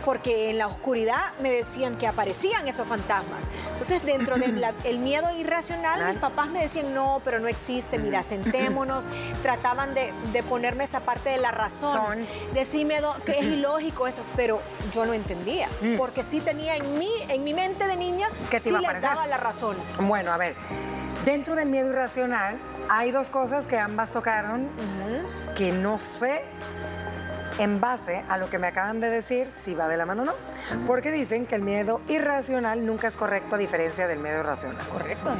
porque 0.04 0.50
en 0.50 0.58
la 0.58 0.66
oscuridad 0.66 1.20
me 1.40 1.50
decían 1.50 1.96
que 1.96 2.06
aparecían 2.06 2.68
esos 2.68 2.86
fantasmas. 2.86 3.40
Entonces 3.72 4.04
dentro 4.04 4.36
del 4.36 4.98
miedo 4.98 5.28
irracional, 5.38 6.08
mis 6.08 6.18
papás 6.18 6.48
me 6.48 6.62
decían, 6.62 6.94
no, 6.94 7.20
pero 7.24 7.40
no 7.40 7.48
existe, 7.48 7.98
mira, 7.98 8.22
sentémonos. 8.22 9.08
Trataban 9.42 9.94
de, 9.94 10.12
ponerme 10.48 10.84
esa 10.84 11.00
parte 11.00 11.30
de 11.30 11.38
la 11.38 11.50
razón, 11.50 12.26
decirme 12.52 13.00
que 13.24 13.32
es 13.32 13.44
ilógico 13.44 14.06
eso, 14.06 14.22
pero 14.36 14.60
yo 14.92 15.04
no 15.06 15.12
entendía 15.12 15.39
mm. 15.40 15.96
porque 15.96 16.24
sí 16.24 16.40
tenía 16.40 16.76
en 16.76 16.98
mí, 16.98 17.10
en 17.28 17.44
mi 17.44 17.54
mente 17.54 17.86
de 17.86 17.96
niña, 17.96 18.28
que 18.50 18.60
sí 18.60 18.70
les 18.70 19.02
daba 19.02 19.26
la 19.26 19.36
razón. 19.36 19.76
Bueno, 20.00 20.32
a 20.32 20.36
ver, 20.36 20.54
dentro 21.24 21.54
del 21.54 21.68
miedo 21.68 21.90
irracional 21.90 22.58
hay 22.88 23.10
dos 23.10 23.30
cosas 23.30 23.66
que 23.66 23.78
ambas 23.78 24.10
tocaron 24.10 24.68
que 25.54 25.72
no 25.72 25.98
sé 25.98 26.42
en 27.60 27.78
base 27.78 28.24
a 28.28 28.38
lo 28.38 28.48
que 28.48 28.58
me 28.58 28.68
acaban 28.68 29.00
de 29.00 29.10
decir, 29.10 29.50
si 29.50 29.74
va 29.74 29.86
de 29.86 29.98
la 29.98 30.06
mano 30.06 30.22
o 30.22 30.24
no. 30.24 30.32
Porque 30.86 31.12
dicen 31.12 31.44
que 31.44 31.56
el 31.56 31.62
miedo 31.62 32.00
irracional 32.08 32.86
nunca 32.86 33.08
es 33.08 33.16
correcto 33.16 33.56
a 33.56 33.58
diferencia 33.58 34.08
del 34.08 34.18
miedo 34.18 34.42
racional. 34.42 34.84
Correcto. 34.88 35.30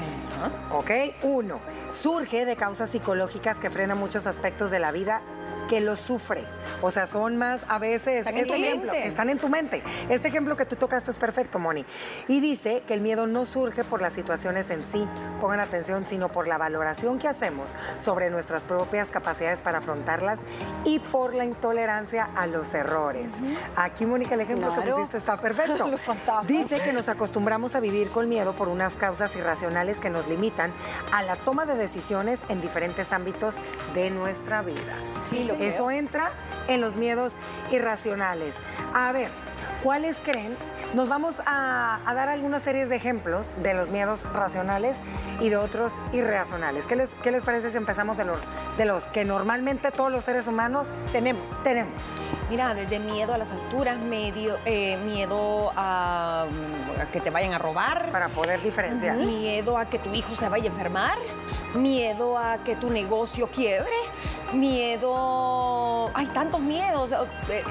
Ok, 0.72 0.90
uno, 1.22 1.60
surge 1.90 2.44
de 2.44 2.56
causas 2.56 2.90
psicológicas 2.90 3.58
que 3.58 3.70
frenan 3.70 3.98
muchos 3.98 4.26
aspectos 4.26 4.70
de 4.70 4.78
la 4.78 4.92
vida 4.92 5.22
que 5.70 5.80
lo 5.80 5.94
sufre. 5.94 6.42
O 6.82 6.90
sea, 6.90 7.06
son 7.06 7.36
más 7.36 7.62
a 7.68 7.78
veces. 7.78 8.26
Están 8.26 8.36
en 8.36 8.46
tu 8.48 8.54
este 8.54 8.76
mente. 8.76 9.06
Están 9.06 9.30
en 9.30 9.38
tu 9.38 9.48
mente. 9.48 9.82
Este 10.08 10.26
ejemplo 10.26 10.56
que 10.56 10.66
tú 10.66 10.74
tocaste 10.74 11.12
es 11.12 11.16
perfecto, 11.16 11.60
Moni. 11.60 11.84
Y 12.26 12.40
dice 12.40 12.82
que 12.88 12.94
el 12.94 13.00
miedo 13.00 13.28
no 13.28 13.46
surge 13.46 13.84
por 13.84 14.02
las 14.02 14.12
situaciones 14.12 14.68
en 14.70 14.82
sí, 14.90 15.06
pongan 15.40 15.60
atención, 15.60 16.04
sino 16.04 16.28
por 16.28 16.48
la 16.48 16.58
valoración 16.58 17.20
que 17.20 17.28
hacemos 17.28 17.70
sobre 18.00 18.30
nuestras 18.30 18.64
propias 18.64 19.12
capacidades 19.12 19.62
para 19.62 19.78
afrontarlas 19.78 20.40
y 20.84 20.98
por 20.98 21.34
la 21.34 21.44
intolerancia 21.44 22.28
a 22.34 22.48
los 22.48 22.74
errores. 22.74 23.34
Aquí, 23.76 24.06
Mónica, 24.06 24.34
el 24.34 24.40
ejemplo 24.40 24.74
que 24.74 24.90
pusiste 24.90 25.18
está 25.18 25.36
perfecto. 25.36 25.88
dice 26.48 26.80
que 26.80 26.92
nos 26.92 27.08
acostumbramos 27.08 27.76
a 27.76 27.80
vivir 27.80 28.08
con 28.08 28.28
miedo 28.28 28.54
por 28.54 28.66
unas 28.66 28.94
causas 28.94 29.36
irracionales 29.36 30.00
que 30.00 30.10
nos 30.10 30.26
limitan 30.26 30.72
a 31.12 31.22
la 31.22 31.36
toma 31.36 31.64
de 31.64 31.76
decisiones 31.76 32.40
en 32.48 32.60
diferentes 32.60 33.12
ámbitos 33.12 33.54
de 33.94 34.10
nuestra 34.10 34.62
vida. 34.62 34.96
Sí, 35.22 35.44
lo 35.44 35.59
eso 35.60 35.90
entra 35.90 36.32
en 36.68 36.80
los 36.80 36.96
miedos 36.96 37.34
irracionales. 37.70 38.54
A 38.94 39.12
ver, 39.12 39.30
¿cuáles 39.82 40.18
creen? 40.18 40.56
Nos 40.94 41.08
vamos 41.08 41.40
a, 41.46 42.00
dar 42.04 42.28
algunas 42.28 42.62
series 42.62 42.88
de 42.88 42.96
ejemplos 42.96 43.46
de 43.62 43.74
los 43.74 43.90
miedos 43.90 44.24
racionales 44.32 44.98
y 45.40 45.48
de 45.48 45.56
otros 45.56 45.92
irracionales. 46.12 46.86
¿Qué 46.86 46.96
les, 46.96 47.14
qué 47.22 47.30
les 47.30 47.44
parece 47.44 47.70
si 47.70 47.76
empezamos 47.76 48.16
de 48.16 48.24
los, 48.24 48.38
de 48.76 48.84
los 48.84 49.06
que 49.06 49.24
normalmente 49.24 49.92
todos 49.92 50.10
los 50.10 50.24
seres 50.24 50.46
humanos 50.46 50.92
tenemos? 51.12 51.62
Tenemos. 51.62 51.94
Mira, 52.50 52.74
desde 52.74 52.98
miedo 52.98 53.32
a 53.32 53.38
las 53.38 53.52
alturas, 53.52 53.98
medio, 53.98 54.58
eh, 54.64 54.96
miedo 55.06 55.72
a, 55.76 56.46
que 57.12 57.20
te 57.20 57.30
vayan 57.30 57.52
a 57.52 57.58
robar. 57.58 58.10
Para 58.10 58.28
poder 58.28 58.60
diferenciar. 58.60 59.16
Miedo 59.16 59.78
a 59.78 59.84
que 59.84 60.00
tu 60.00 60.12
hijo 60.12 60.34
se 60.34 60.48
vaya 60.48 60.64
a 60.64 60.72
enfermar. 60.72 61.16
Miedo 61.74 62.36
a 62.36 62.58
que 62.64 62.74
tu 62.74 62.90
negocio 62.90 63.46
quiebre. 63.46 63.94
Miedo. 64.52 65.79
Hay 66.14 66.26
tantos 66.26 66.60
miedos. 66.60 67.12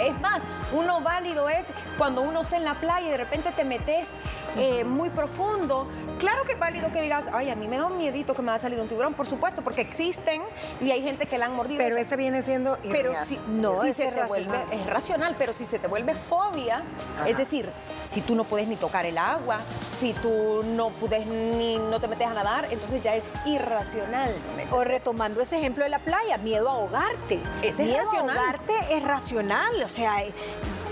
Es 0.01 0.19
más, 0.21 0.43
uno 0.73 1.01
válido 1.01 1.49
es 1.49 1.67
cuando 1.97 2.21
uno 2.21 2.41
está 2.41 2.57
en 2.57 2.65
la 2.65 2.75
playa 2.75 3.07
y 3.07 3.11
de 3.11 3.17
repente 3.17 3.51
te 3.51 3.63
metes 3.63 4.11
eh, 4.57 4.83
muy 4.83 5.09
profundo. 5.09 5.87
Claro 6.19 6.43
que 6.43 6.53
es 6.53 6.59
válido 6.59 6.91
que 6.91 7.01
digas, 7.01 7.29
ay, 7.33 7.49
a 7.49 7.55
mí 7.55 7.67
me 7.67 7.77
da 7.77 7.85
un 7.85 7.97
miedito 7.97 8.35
que 8.35 8.41
me 8.41 8.49
va 8.49 8.55
a 8.55 8.59
salir 8.59 8.79
un 8.79 8.89
tiburón, 8.89 9.13
por 9.13 9.25
supuesto, 9.25 9.61
porque 9.61 9.81
existen 9.81 10.41
y 10.81 10.91
hay 10.91 11.01
gente 11.01 11.25
que 11.25 11.37
la 11.37 11.45
han 11.45 11.55
mordido. 11.55 11.81
Pero 11.81 11.95
ese 11.95 12.17
viene 12.17 12.41
siendo 12.41 12.77
Pero 12.91 13.13
si, 13.15 13.39
no, 13.47 13.81
si 13.81 13.93
se 13.93 14.07
te 14.11 14.23
vuelve, 14.25 14.59
es 14.71 14.85
racional, 14.85 15.35
pero 15.37 15.53
si 15.53 15.65
se 15.65 15.79
te 15.79 15.87
vuelve 15.87 16.15
fobia, 16.15 16.83
es 17.25 17.37
decir, 17.37 17.69
si 18.03 18.21
tú 18.21 18.35
no 18.35 18.43
puedes 18.43 18.67
ni 18.67 18.75
tocar 18.75 19.05
el 19.05 19.17
agua, 19.17 19.59
si 19.99 20.13
tú 20.13 20.63
no 20.63 20.89
puedes 20.89 21.25
ni 21.25 21.77
no 21.77 21.99
te 21.99 22.07
metes 22.07 22.27
a 22.27 22.33
nadar, 22.33 22.67
entonces 22.69 23.01
ya 23.01 23.15
es 23.15 23.29
irracional. 23.45 24.33
O 24.71 24.83
retomando 24.83 25.41
ese 25.41 25.57
ejemplo 25.57 25.83
de 25.85 25.89
la 25.89 25.99
playa, 25.99 26.37
miedo 26.37 26.69
a 26.69 26.73
ahogarte. 26.73 27.39
Ese 27.61 27.85
miedo 27.85 27.99
es 27.99 28.05
racional. 28.05 28.37
a 28.37 28.41
ahogarte 28.41 28.73
es 28.91 29.03
racional, 29.03 29.83
o 29.83 29.87
sea, 29.87 30.23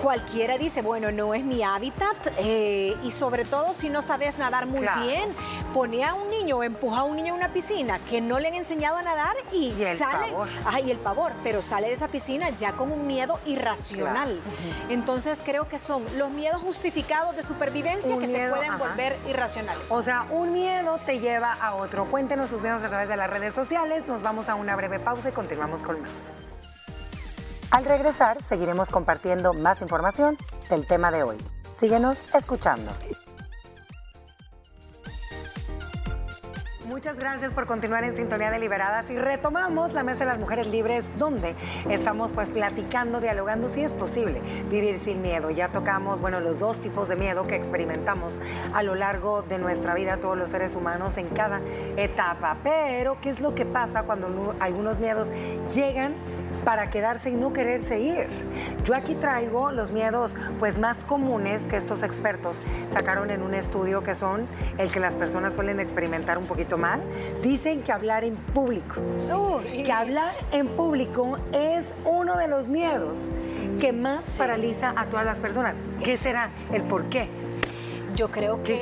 cualquiera 0.02 0.58
dice, 0.58 0.82
bueno, 0.82 1.12
no 1.12 1.34
es 1.34 1.44
mi 1.44 1.64
hábitat 1.64 2.16
eh, 2.38 2.96
y 3.04 3.12
sobre 3.12 3.46
todo 3.46 3.74
si 3.74 3.90
no 3.90 4.02
sabes 4.02 4.38
nadar 4.38 4.66
muy 4.66 4.88
bien, 5.04 5.34
pone 5.74 6.04
a 6.04 6.14
un 6.14 6.30
niño 6.30 6.58
o 6.58 6.64
empuja 6.64 7.02
a 7.02 7.04
un 7.04 7.16
niño 7.16 7.34
en 7.34 7.40
una 7.40 7.54
piscina 7.54 8.00
que 8.10 8.22
no 8.22 8.40
le 8.40 8.50
han 8.50 8.56
enseñado 8.56 8.98
a 8.98 9.02
nadar 9.02 9.36
y, 9.52 9.72
el 9.82 9.98
sale, 9.98 10.32
pavor. 10.32 10.48
y 10.86 10.92
el 10.92 10.98
pavor, 10.98 11.32
pero 11.44 11.62
sale 11.62 11.88
de 11.88 11.94
esa 11.94 12.08
piscina 12.08 12.50
ya 12.52 12.74
con 12.74 12.92
un 12.92 13.08
miedo 13.08 13.40
irracional. 13.46 14.40
Entonces 14.90 15.42
creo 15.44 15.68
que 15.68 15.80
son 15.80 16.04
los 16.18 16.30
miedos 16.30 16.62
justificados 16.62 17.36
de 17.36 17.44
supervivencia 17.44 18.18
que 18.18 18.28
se 18.28 18.50
pueden 18.50 18.78
volver 18.78 19.16
irracionales. 19.28 19.92
O 19.92 20.02
sea, 20.02 20.26
un 20.30 20.54
miedo 20.54 21.00
te 21.06 21.20
lleva 21.20 21.54
a 21.54 21.76
otro. 21.76 22.06
Cuéntenos 22.06 22.50
sus 22.50 22.62
miedos 22.62 22.84
a 22.84 22.90
través 22.90 23.10
de 23.10 23.18
las 23.18 23.30
redes 23.30 23.54
sociales. 23.54 24.08
Nos 24.08 24.22
vamos 24.22 24.50
a 24.50 24.56
una 24.56 24.76
breve 24.76 25.00
pausa 25.00 25.30
y 25.30 25.32
continuamos 25.32 25.84
con 25.84 26.02
más. 26.02 26.12
Al 27.70 27.84
regresar, 27.84 28.42
seguiremos 28.42 28.90
compartiendo 28.90 29.54
más 29.54 29.82
información 29.82 30.38
del 30.70 30.88
tema 30.88 31.12
de 31.12 31.24
hoy. 31.24 31.38
Síguenos 31.78 32.34
escuchando. 32.34 32.92
Muchas 36.88 37.18
gracias 37.18 37.52
por 37.52 37.68
continuar 37.68 38.06
en 38.06 38.16
Sintonía 38.16 38.50
Deliberadas 38.50 39.10
y 39.10 39.18
retomamos 39.18 39.94
la 39.94 40.04
Mesa 40.04 40.20
de 40.20 40.28
las 40.28 40.40
Mujeres 40.40 40.68
Libres 40.68 41.06
donde 41.20 41.54
estamos 41.90 42.32
pues 42.32 42.48
platicando, 42.50 43.20
dialogando 43.20 43.68
si 43.68 43.82
es 43.82 43.92
posible 43.92 44.42
vivir 44.72 44.98
sin 44.98 45.22
miedo. 45.22 45.50
Ya 45.50 45.68
tocamos, 45.68 46.22
bueno, 46.22 46.40
los 46.40 46.60
dos 46.60 46.80
tipos 46.80 47.10
de 47.10 47.18
miedo 47.18 47.46
que 47.46 47.56
experimentamos 47.56 48.34
a 48.74 48.82
lo 48.82 48.96
largo 48.96 49.42
de 49.42 49.60
nuestra 49.60 49.94
vida 49.94 50.18
todos 50.18 50.38
los 50.38 50.50
seres 50.50 50.76
humanos 50.76 51.18
en 51.18 51.28
cada 51.28 51.60
etapa. 51.98 52.56
Pero, 52.64 53.18
¿qué 53.22 53.30
es 53.30 53.42
lo 53.42 53.54
que 53.54 53.66
pasa 53.66 54.04
cuando 54.04 54.56
algunos 54.60 54.98
miedos 54.98 55.30
llegan 55.74 56.16
para 56.68 56.90
quedarse 56.90 57.30
y 57.30 57.34
no 57.34 57.54
quererse 57.54 58.02
ir. 58.02 58.28
Yo 58.84 58.94
aquí 58.94 59.16
traigo 59.16 59.72
los 59.72 59.92
miedos 59.92 60.36
pues 60.60 60.78
más 60.78 61.06
comunes 61.06 61.64
que 61.64 61.78
estos 61.78 62.04
expertos 62.04 62.58
sacaron 62.92 63.32
en 63.32 63.42
un 63.42 63.54
estudio 63.54 64.04
que 64.04 64.16
son 64.16 64.46
el 64.78 64.92
que 64.92 65.00
las 65.00 65.16
personas 65.16 65.54
suelen 65.54 65.80
experimentar 65.80 66.38
un 66.38 66.46
poquito 66.46 66.78
más. 66.78 67.06
Dicen 67.42 67.84
que 67.84 67.94
hablar 67.94 68.26
en 68.26 68.36
público, 68.36 68.96
que 69.74 69.92
hablar 69.94 70.36
en 70.52 70.68
público 70.68 71.40
es 71.54 71.86
uno 72.04 72.36
de 72.36 72.50
los 72.50 72.68
miedos 72.68 73.18
que 73.80 73.94
más 73.94 74.32
paraliza 74.32 74.94
a 74.98 75.06
todas 75.06 75.26
las 75.26 75.38
personas. 75.40 75.74
¿Qué 76.04 76.18
será? 76.18 76.50
¿El 76.74 76.82
por 76.82 77.06
qué? 77.06 77.30
Yo 78.18 78.32
creo 78.32 78.64
que 78.64 78.76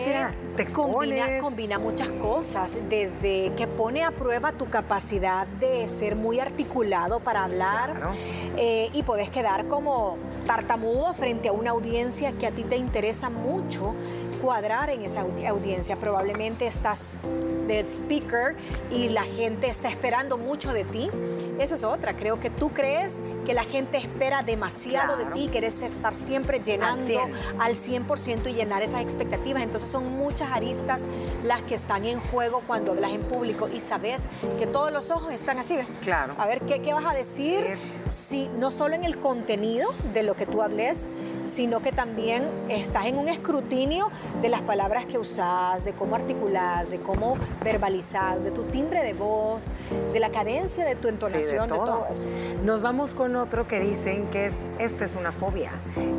combina, 0.72 1.40
combina, 1.40 1.78
muchas 1.78 2.08
cosas, 2.08 2.80
desde 2.88 3.52
que 3.58 3.68
pone 3.68 4.02
a 4.06 4.12
prueba 4.12 4.54
tu 4.54 4.70
capacidad 4.70 5.46
de 5.46 5.90
ser 5.90 6.16
muy 6.16 6.40
articulado 6.40 7.20
para 7.20 7.44
hablar 7.44 8.14
eh, 8.56 8.90
y 8.94 9.04
puedes 9.04 9.30
quedar 9.30 9.68
como 9.68 10.18
tartamudo 10.48 11.14
frente 11.14 11.50
a 11.50 11.52
una 11.52 11.72
audiencia 11.72 12.32
que 12.32 12.48
a 12.48 12.52
ti 12.52 12.64
te 12.64 12.78
interesa 12.78 13.30
mucho 13.30 13.94
cuadrar 14.42 14.90
en 14.90 15.02
esa 15.02 15.26
audiencia. 15.50 15.98
Probablemente 15.98 16.66
estás 16.66 17.20
de 17.68 17.80
speaker 17.82 18.56
y 18.90 19.10
la 19.10 19.24
gente 19.24 19.68
está 19.68 19.90
esperando 19.90 20.38
mucho 20.38 20.72
de 20.72 20.86
ti. 20.86 21.10
Esa 21.60 21.76
es 21.76 21.84
otra. 21.84 22.14
Creo 22.16 22.40
que 22.40 22.50
tú 22.50 22.70
crees 22.70 23.24
que 23.46 23.54
la 23.54 23.64
gente 23.64 23.98
espera 23.98 24.44
demasiado 24.44 25.18
de 25.18 25.26
ti, 25.26 25.50
quieres 25.52 25.82
estar 25.82 26.16
siempre 26.16 26.60
llenando 26.60 27.20
al 27.60 27.76
100%, 27.76 28.50
y 28.50 28.54
llenar 28.54 28.84
esas 28.84 29.02
expectativas. 29.02 29.64
Entonces 29.64 29.90
son 29.90 30.18
muchas 30.18 30.52
aristas 30.52 31.04
las 31.44 31.62
que 31.64 31.76
están 31.76 32.06
en 32.06 32.20
juego 32.20 32.62
cuando 32.66 32.92
hablas 32.92 33.12
en 33.14 33.24
público 33.24 33.70
y 33.74 33.80
sabes 33.80 34.30
que 34.60 34.68
todos 34.68 34.92
los 34.92 35.12
ojos 35.12 35.34
están 35.34 35.60
así. 35.60 35.78
Claro. 36.02 36.34
A 36.38 36.46
ver, 36.48 36.62
¿qué, 36.62 36.82
qué 36.82 36.94
vas 36.94 37.06
a 37.06 37.14
decir? 37.14 37.78
Si 38.06 38.50
no 38.58 38.72
solo 38.72 38.96
en 38.96 39.04
el 39.04 39.20
contenido 39.20 39.90
de 40.14 40.24
lo 40.24 40.36
que 40.36 40.46
tú 40.46 40.62
hables, 40.62 41.10
sino 41.46 41.82
que 41.82 41.92
también 41.92 42.48
estás 42.70 43.06
en 43.06 43.18
un 43.18 43.28
escrutinio 43.28 44.10
de 44.42 44.50
las 44.50 44.62
palabras 44.62 45.06
que 45.06 45.18
usas, 45.18 45.86
de 45.86 45.94
cómo 45.94 46.16
articulas, 46.16 46.90
de 46.90 47.00
cómo 47.00 47.38
verbalizas, 47.64 48.44
de 48.44 48.52
tu 48.52 48.64
timbre 48.64 49.04
de 49.04 49.14
voz, 49.14 49.74
de 50.12 50.20
la 50.20 50.32
cadencia 50.32 50.84
de 50.84 50.96
tu 50.96 51.08
entonación, 51.08 51.44
de, 51.48 51.58
todo. 51.68 52.06
eso. 52.12 52.28
Nos 52.64 52.82
vamos 52.82 53.16
con 53.16 53.36
otro 53.36 53.68
que 53.68 53.80
dicen 53.80 54.28
que 54.28 54.48
es, 54.48 54.56
esta 54.80 55.06
es 55.06 55.16
una 55.16 55.32
fobia, 55.32 55.72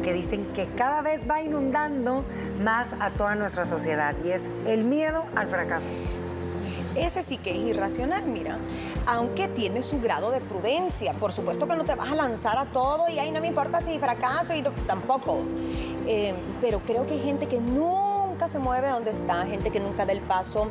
que 0.02 0.12
dicen 0.12 0.44
que 0.54 0.66
cada 0.76 1.02
vez 1.02 1.28
va 1.28 1.42
inundando 1.42 2.24
más 2.62 2.88
a 3.00 3.10
toda 3.10 3.34
nuestra 3.34 3.66
sociedad 3.66 4.14
y 4.24 4.30
es 4.30 4.42
el 4.66 4.84
miedo 4.84 5.24
al 5.34 5.48
fracaso. 5.48 5.88
Ese 6.96 7.22
sí 7.22 7.36
que 7.36 7.50
es 7.50 7.58
irracional, 7.58 8.24
mira. 8.24 8.56
Aunque 9.06 9.48
tiene 9.48 9.82
su 9.82 10.00
grado 10.00 10.30
de 10.30 10.40
prudencia. 10.40 11.12
Por 11.12 11.30
supuesto 11.30 11.68
que 11.68 11.76
no 11.76 11.84
te 11.84 11.94
vas 11.94 12.10
a 12.10 12.16
lanzar 12.16 12.58
a 12.58 12.64
todo 12.64 13.08
y 13.08 13.18
ahí 13.18 13.30
no 13.30 13.40
me 13.40 13.48
importa 13.48 13.80
si 13.80 13.98
fracaso 13.98 14.54
y 14.54 14.62
tampoco. 14.86 15.44
Eh, 16.06 16.34
pero 16.60 16.80
creo 16.80 17.06
que 17.06 17.14
hay 17.14 17.20
gente 17.20 17.46
que 17.46 17.60
nunca 18.36 18.48
se 18.48 18.58
mueve 18.58 18.90
donde 18.90 19.12
está, 19.12 19.46
gente 19.46 19.70
que 19.70 19.80
nunca 19.80 20.04
da 20.04 20.12
el 20.12 20.20
paso 20.20 20.68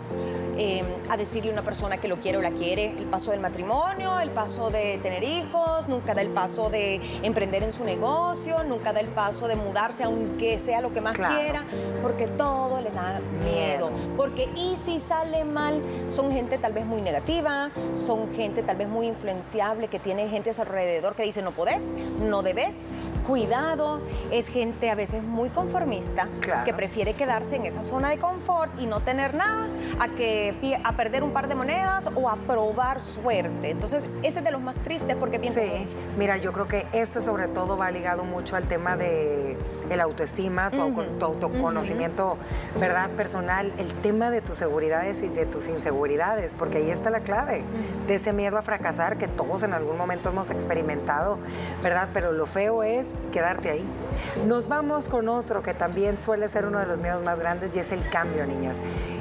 Em, 0.58 0.86
a 1.10 1.18
decirle 1.18 1.50
a 1.50 1.54
una 1.54 1.64
persona 1.64 1.98
que 1.98 2.08
lo 2.08 2.16
quiere 2.18 2.38
o 2.38 2.42
la 2.42 2.52
quiere, 2.52 2.92
el 2.98 3.06
paso 3.08 3.32
del 3.32 3.42
matrimonio, 3.42 4.20
el 4.22 4.30
paso 4.30 4.70
de 4.70 4.98
tener 5.00 5.22
hijos, 5.22 5.90
nunca 5.90 6.14
da 6.14 6.22
el 6.22 6.30
paso 6.30 6.70
de 6.70 7.02
emprender 7.24 7.62
en 7.62 7.74
su 7.74 7.84
negocio, 7.84 8.64
nunca 8.64 8.94
da 8.94 9.02
el 9.02 9.08
paso 9.08 9.50
de 9.50 9.58
mudarse 9.58 10.06
aunque 10.06 10.58
sea 10.58 10.80
lo 10.80 10.94
que 10.94 11.02
más 11.02 11.16
quiera, 11.16 11.66
porque 12.02 12.28
todo 12.28 12.80
le 12.80 12.90
da 12.92 13.20
miedo. 13.44 13.92
Porque 14.16 14.50
y 14.56 14.78
si 14.78 15.02
sale 15.02 15.44
mal, 15.44 15.82
son 16.10 16.32
gente 16.32 16.58
tal 16.58 16.72
vez 16.72 16.86
muy 16.86 17.02
negativa, 17.02 17.70
son 17.98 18.34
gente 18.34 18.64
tal 18.64 18.78
vez 18.78 18.88
muy 18.88 19.08
influenciable, 19.08 19.90
que 19.90 20.00
tiene 20.00 20.30
gente 20.30 20.52
a 20.52 20.54
su 20.54 20.62
alrededor 20.62 21.16
que 21.16 21.24
dice 21.24 21.42
no 21.42 21.52
podés, 21.52 21.84
no 22.22 22.44
debes, 22.44 22.78
cuidado, 23.26 24.02
es 24.32 24.48
gente 24.48 24.90
a 24.90 24.96
veces 24.96 25.24
muy 25.24 25.50
conformista, 25.50 26.28
que 26.64 26.74
prefiere 26.74 27.14
quedarse 27.14 27.56
en 27.56 27.66
esa 27.66 27.84
zona 27.84 28.10
de 28.10 28.18
confort 28.18 28.72
y 28.80 28.86
no 28.86 29.02
tener 29.02 29.34
nada, 29.34 29.68
a 30.00 30.08
que 30.10 30.54
a 30.84 30.94
perder 30.94 31.24
un 31.24 31.32
par 31.32 31.48
de 31.48 31.56
monedas 31.56 32.12
o 32.16 32.30
a 32.30 32.36
probar 32.36 33.02
suerte. 33.02 33.72
Entonces, 33.72 34.04
ese 34.24 34.40
es 34.40 34.46
de 34.46 34.52
los 34.52 34.62
más 34.62 34.80
tristes 34.80 35.16
porque 35.16 35.40
pienso... 35.40 35.60
Sí, 35.60 35.88
mira, 36.18 36.38
yo 36.38 36.52
creo 36.54 36.68
que 36.68 36.86
este 36.94 37.22
sobre 37.22 37.48
todo 37.48 37.78
va 37.78 37.92
ligado 37.92 38.24
mucho 38.24 38.56
al 38.56 38.64
tema 38.64 38.96
de 38.96 39.58
el 39.90 40.02
autoestima, 40.02 40.72
tu, 40.72 41.26
autoconocimiento, 41.26 42.38
¿verdad? 42.80 43.10
Personal, 43.12 43.72
el 43.78 43.94
tema 43.94 44.32
de 44.32 44.42
tus 44.42 44.58
seguridades 44.58 45.22
y 45.24 45.28
de 45.28 45.46
tus 45.46 45.68
inseguridades, 45.68 46.54
porque 46.58 46.80
ahí 46.80 46.92
está 46.92 47.10
la 47.10 47.22
clave 47.22 47.64
de 48.08 48.16
ese 48.16 48.34
miedo 48.34 48.58
a 48.58 48.62
fracasar 48.62 49.18
que 49.18 49.28
todos 49.28 49.64
en 49.64 49.74
algún 49.74 49.98
momento 49.98 50.30
hemos 50.30 50.50
experimentado, 50.50 51.38
¿verdad? 51.84 52.10
Pero 52.14 52.32
lo 52.32 52.46
feo 52.46 52.84
es 52.84 53.08
quedarte 53.32 53.70
ahí. 53.70 53.86
Nos 54.46 54.68
vamos 54.68 55.10
con 55.10 55.30
otro 55.30 55.62
que 55.62 55.74
también 55.74 56.18
suele 56.20 56.50
ser 56.50 56.66
uno 56.66 56.80
de 56.80 56.86
los 56.86 57.00
miedos 57.00 57.24
más 57.24 57.40
grandes 57.40 57.76
y 57.76 57.80
es 57.80 57.92
el 57.92 58.08
cambio, 58.10 58.46
niñas. 58.46 58.76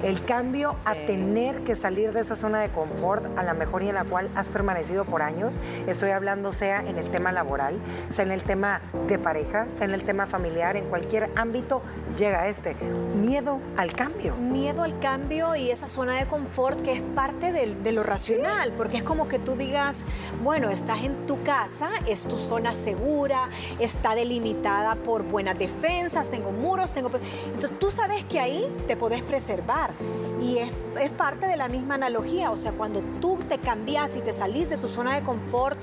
El 0.05 0.23
cambio 0.23 0.71
a 0.85 0.95
tener 0.95 1.65
que 1.65 1.75
salir 1.75 2.13
de 2.13 2.21
esa 2.21 2.37
zona 2.37 2.61
de 2.61 2.69
confort, 2.69 3.25
a 3.39 3.43
la 3.43 3.55
mejor 3.55 3.83
y 3.83 3.89
en 3.89 3.95
la 3.95 4.05
cual 4.05 4.29
has 4.35 4.51
permanecido 4.51 5.07
por 5.07 5.23
años. 5.23 5.55
Estoy 5.87 6.11
hablando 6.11 6.53
sea 6.53 6.81
en 6.81 6.99
el 6.99 7.09
tema 7.11 7.33
laboral, 7.33 7.79
sea 8.11 8.27
en 8.27 8.31
el 8.31 8.43
tema 8.43 8.83
de 9.09 9.19
pareja, 9.19 9.67
sea 9.75 9.87
en 9.87 9.95
el 9.95 10.05
tema 10.05 10.27
familiar, 10.27 10.77
en 10.77 10.85
cualquier 10.91 11.31
ámbito 11.37 11.81
llega 12.19 12.49
este. 12.49 12.77
Miedo 13.17 13.61
al 13.79 13.95
cambio. 13.95 14.37
Miedo 14.37 14.83
al 14.83 14.95
cambio 14.97 15.57
y 15.57 15.71
esa 15.71 15.89
zona 15.89 16.19
de 16.19 16.27
confort 16.27 16.83
que 16.83 16.93
es 16.93 17.01
parte 17.01 17.51
de, 17.51 17.93
lo 17.93 18.03
racional, 18.03 18.73
porque 18.77 18.99
es 18.99 19.03
como 19.05 19.27
que 19.27 19.39
tú 19.39 19.57
digas, 19.57 20.05
bueno, 20.43 20.69
estás 20.69 21.03
en 21.03 21.27
tu 21.27 21.43
casa, 21.45 21.89
es 22.07 22.25
tu 22.25 22.37
zona 22.37 22.75
segura, 22.75 23.49
está 23.79 24.15
delimitada 24.15 24.97
por 24.97 25.23
buenas 25.23 25.59
defensas, 25.59 26.31
tengo 26.31 26.53
muros, 26.53 26.93
tengo... 26.93 27.11
Entonces 27.47 27.79
tú 27.79 27.91
sabes 27.91 28.23
que 28.25 28.39
ahí 28.39 28.71
te 28.87 28.97
podés 28.97 29.23
preservar 29.23 29.94
y 30.41 30.59
es, 30.59 30.77
es 31.01 31.13
parte 31.13 31.47
de 31.47 31.57
la 31.57 31.69
misma 31.69 31.95
analogía, 31.95 32.51
o 32.51 32.57
sea, 32.57 32.73
cuando 32.73 33.01
tú 33.21 33.39
te 33.49 33.59
cambias 33.59 34.17
y 34.17 34.21
te 34.21 34.33
salís 34.33 34.69
de 34.69 34.77
tu 34.77 34.89
zona 34.89 35.15
de 35.15 35.23
confort, 35.23 35.79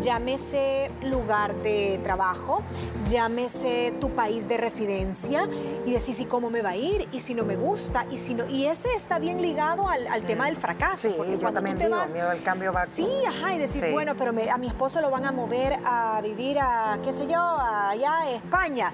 llámese 0.00 0.90
lugar 1.02 1.54
de 1.62 1.98
trabajo, 2.02 2.62
llámese 3.08 3.92
tu 4.00 4.10
país 4.10 4.48
de 4.48 4.56
residencia 4.56 5.48
y 5.86 5.92
decís, 5.92 6.18
¿y 6.18 6.24
cómo 6.24 6.50
me 6.50 6.62
va 6.62 6.70
a 6.70 6.76
ir? 6.76 7.08
¿Y 7.12 7.20
si 7.20 7.32
no 7.32 7.44
me 7.44 7.54
gusta? 7.54 8.06
¿Y 8.10 8.18
si 8.18 8.34
no? 8.34 8.44
Y 8.50 8.66
ese 8.66 8.92
está 8.94 9.20
bien 9.20 9.40
ligado 9.40 9.88
al, 9.88 10.24
tema 10.24 10.46
del 10.46 10.56
fracaso. 10.56 11.08
Sí, 11.08 11.14
porque 11.16 11.38
yo 11.38 11.52
también 11.52 11.78
te 11.78 11.88
vas, 11.88 12.12
miedo 12.12 12.28
al 12.28 12.42
cambio 12.42 12.72
va 12.72 12.84
Sí, 12.84 13.08
ajá, 13.26 13.54
y 13.54 13.58
decís, 13.58 13.92
bueno, 13.92 14.16
pero 14.16 14.32
a 14.50 14.58
mi 14.58 14.66
esposo 14.66 15.00
lo 15.00 15.10
van 15.10 15.24
a 15.24 15.30
mover 15.30 15.78
a 15.84 16.20
vivir 16.22 16.58
a, 16.58 16.98
qué 17.04 17.12
sé 17.12 17.28
yo, 17.28 17.40
allá 17.40 18.22
a 18.22 18.30
España. 18.32 18.92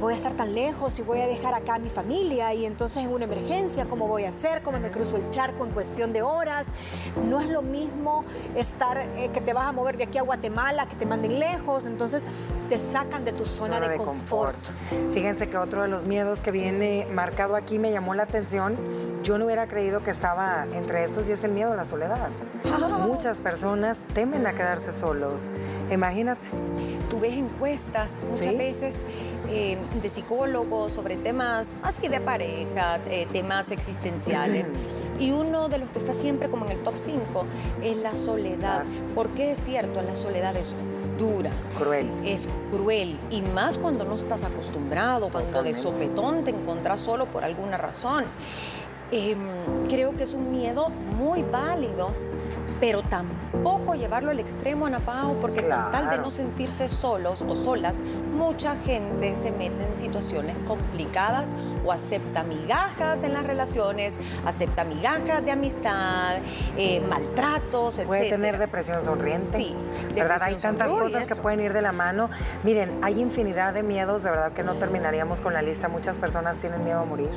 voy 0.00 0.14
a 0.14 0.16
estar 0.16 0.32
tan 0.32 0.52
lejos 0.52 0.98
y 0.98 1.02
voy 1.02 1.20
a 1.20 1.28
dejar 1.28 1.54
acá 1.54 1.76
a 1.76 1.78
mi 1.78 1.90
familia 1.90 2.52
y 2.54 2.66
entonces 2.66 3.04
en 3.04 3.12
una 3.12 3.24
emergencia, 3.24 3.84
¿cómo 3.84 4.08
voy 4.08 4.24
a 4.24 4.30
hacer? 4.30 4.62
¿Cómo 4.62 4.80
me 4.80 4.90
cruzo 4.90 5.16
el 5.16 5.30
charco 5.30 5.64
en 5.64 5.70
cuestión 5.70 6.12
de 6.12 6.22
horas? 6.22 6.66
No 7.28 7.40
es 7.40 7.46
lo 7.48 7.62
mismo 7.62 8.22
estar, 8.56 8.98
eh, 8.98 9.30
que 9.32 9.40
te 9.40 9.52
vas 9.52 9.68
a 9.68 9.72
mover 9.72 9.96
de 9.96 10.04
aquí 10.04 10.18
a 10.18 10.22
Guatemala, 10.22 10.88
que 10.88 10.96
te 10.96 11.06
manden 11.06 11.38
lejos, 11.38 11.86
entonces 11.86 12.24
te 12.68 12.80
sacan 12.80 13.24
de 13.24 13.32
tu 13.32 13.46
zona, 13.46 13.78
de, 13.78 13.96
confort. 13.96 14.58
Fíjense 15.12 15.48
que 15.48 15.56
otro 15.56 15.82
de 15.82 15.88
los 15.88 16.04
miedos 16.04 16.15
que 16.16 16.50
viene 16.50 17.06
marcado 17.12 17.56
aquí 17.56 17.78
me 17.78 17.92
llamó 17.92 18.14
la 18.14 18.22
atención. 18.22 18.74
Yo 19.22 19.36
no 19.36 19.44
hubiera 19.44 19.66
creído 19.66 20.02
que 20.02 20.10
estaba 20.10 20.66
entre 20.72 21.04
estos 21.04 21.28
y 21.28 21.32
es 21.32 21.44
el 21.44 21.50
miedo 21.50 21.74
a 21.74 21.76
la 21.76 21.84
soledad. 21.84 22.30
Muchas 23.06 23.38
personas 23.38 23.98
temen 24.14 24.46
a 24.46 24.54
quedarse 24.54 24.94
solos. 24.94 25.50
Imagínate. 25.90 26.48
Tú 27.10 27.20
ves 27.20 27.34
encuestas 27.34 28.20
muchas 28.30 28.56
veces 28.56 29.02
eh, 29.50 29.76
de 30.00 30.08
psicólogos 30.08 30.94
sobre 30.94 31.16
temas 31.16 31.74
así 31.82 32.08
de 32.08 32.20
pareja, 32.20 32.98
eh, 33.10 33.26
temas 33.30 33.70
existenciales. 33.70 34.72
Y 35.18 35.30
uno 35.30 35.70
de 35.70 35.78
los 35.78 35.88
que 35.88 35.98
está 35.98 36.12
siempre 36.12 36.50
como 36.50 36.66
en 36.66 36.72
el 36.72 36.78
top 36.80 36.96
5 36.98 37.46
es 37.82 37.96
la 37.96 38.14
soledad. 38.14 38.84
Porque 39.14 39.52
es 39.52 39.64
cierto, 39.64 40.02
la 40.02 40.14
soledad 40.14 40.54
es 40.56 40.74
dura. 41.18 41.50
Cruel. 41.78 42.08
Es 42.24 42.48
cruel. 42.70 43.16
Y 43.30 43.42
más 43.42 43.78
cuando 43.78 44.04
no 44.04 44.14
estás 44.14 44.44
acostumbrado, 44.44 45.28
cuando 45.28 45.62
de 45.62 45.74
sopetón 45.74 46.44
te 46.44 46.50
encontrás 46.50 47.00
solo 47.00 47.26
por 47.26 47.44
alguna 47.44 47.76
razón. 47.76 48.24
Em, 49.10 49.38
creo 49.88 50.16
que 50.16 50.24
es 50.24 50.34
un 50.34 50.50
miedo 50.50 50.88
muy 50.88 51.42
válido 51.42 52.10
pero 52.80 53.02
tampoco 53.02 53.94
llevarlo 53.94 54.30
al 54.30 54.38
extremo, 54.38 54.86
Ana 54.86 55.00
Pao, 55.00 55.34
porque 55.40 55.62
con 55.62 55.92
tal 55.92 56.10
de 56.10 56.18
no 56.18 56.30
sentirse 56.30 56.88
solos 56.88 57.42
o 57.42 57.56
solas, 57.56 58.00
mucha 58.36 58.76
gente 58.76 59.34
se 59.34 59.50
mete 59.50 59.86
en 59.86 59.96
situaciones 59.96 60.56
complicadas 60.66 61.50
o 61.86 61.92
acepta 61.92 62.42
migajas 62.42 63.22
en 63.22 63.32
las 63.32 63.46
relaciones, 63.46 64.18
acepta 64.44 64.84
migajas 64.84 65.44
de 65.44 65.52
amistad, 65.52 66.38
eh, 66.76 67.00
maltratos, 67.08 67.98
etc. 67.98 68.06
Puede 68.06 68.30
tener 68.30 68.58
depresión 68.58 69.04
sonriente. 69.04 69.56
Sí, 69.56 69.76
¿verdad? 70.14 70.42
Hay 70.42 70.56
tantas 70.56 70.90
cosas 70.90 71.26
que 71.26 71.36
pueden 71.36 71.60
ir 71.60 71.72
de 71.72 71.82
la 71.82 71.92
mano. 71.92 72.28
Miren, 72.64 72.98
hay 73.02 73.20
infinidad 73.20 73.72
de 73.72 73.82
miedos, 73.82 74.22
de 74.24 74.30
verdad 74.30 74.52
que 74.52 74.62
no 74.62 74.74
terminaríamos 74.74 75.40
con 75.40 75.54
la 75.54 75.62
lista. 75.62 75.88
Muchas 75.88 76.18
personas 76.18 76.56
tienen 76.58 76.84
miedo 76.84 77.00
a 77.00 77.04
morir. 77.04 77.30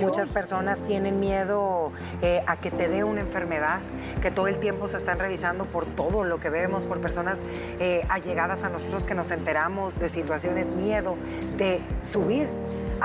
Muchas 0.00 0.28
personas 0.30 0.80
tienen 0.80 1.20
miedo 1.20 1.92
eh, 2.20 2.42
a 2.46 2.56
que 2.56 2.70
te 2.70 2.88
dé 2.88 3.04
una 3.04 3.20
enfermedad, 3.20 3.78
que 4.20 4.30
todo 4.30 4.48
el 4.48 4.58
tiempo 4.58 4.88
se 4.88 4.96
están 4.96 5.18
revisando 5.18 5.64
por 5.66 5.86
todo 5.86 6.24
lo 6.24 6.40
que 6.40 6.50
vemos, 6.50 6.86
por 6.86 7.00
personas 7.00 7.38
eh, 7.78 8.04
allegadas 8.08 8.64
a 8.64 8.68
nosotros 8.68 9.04
que 9.04 9.14
nos 9.14 9.30
enteramos 9.30 9.98
de 9.98 10.08
situaciones, 10.08 10.66
miedo 10.66 11.16
de 11.56 11.80
subir 12.10 12.48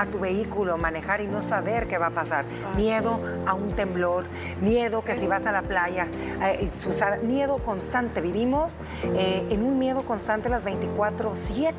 a 0.00 0.06
tu 0.06 0.18
vehículo, 0.18 0.78
manejar 0.78 1.20
y 1.20 1.26
no 1.26 1.42
saber 1.42 1.86
qué 1.86 1.98
va 1.98 2.06
a 2.06 2.10
pasar. 2.10 2.44
Miedo 2.76 3.20
a 3.46 3.54
un 3.54 3.72
temblor, 3.72 4.24
miedo 4.60 5.04
que 5.04 5.18
si 5.18 5.26
vas 5.26 5.46
a 5.46 5.52
la 5.52 5.62
playa, 5.62 6.06
eh, 6.42 6.68
miedo 7.22 7.58
constante. 7.58 8.20
Vivimos 8.20 8.74
eh, 9.04 9.46
en 9.50 9.62
un 9.62 9.78
miedo 9.78 10.02
constante 10.02 10.48
las 10.48 10.64
24-7. 10.64 11.72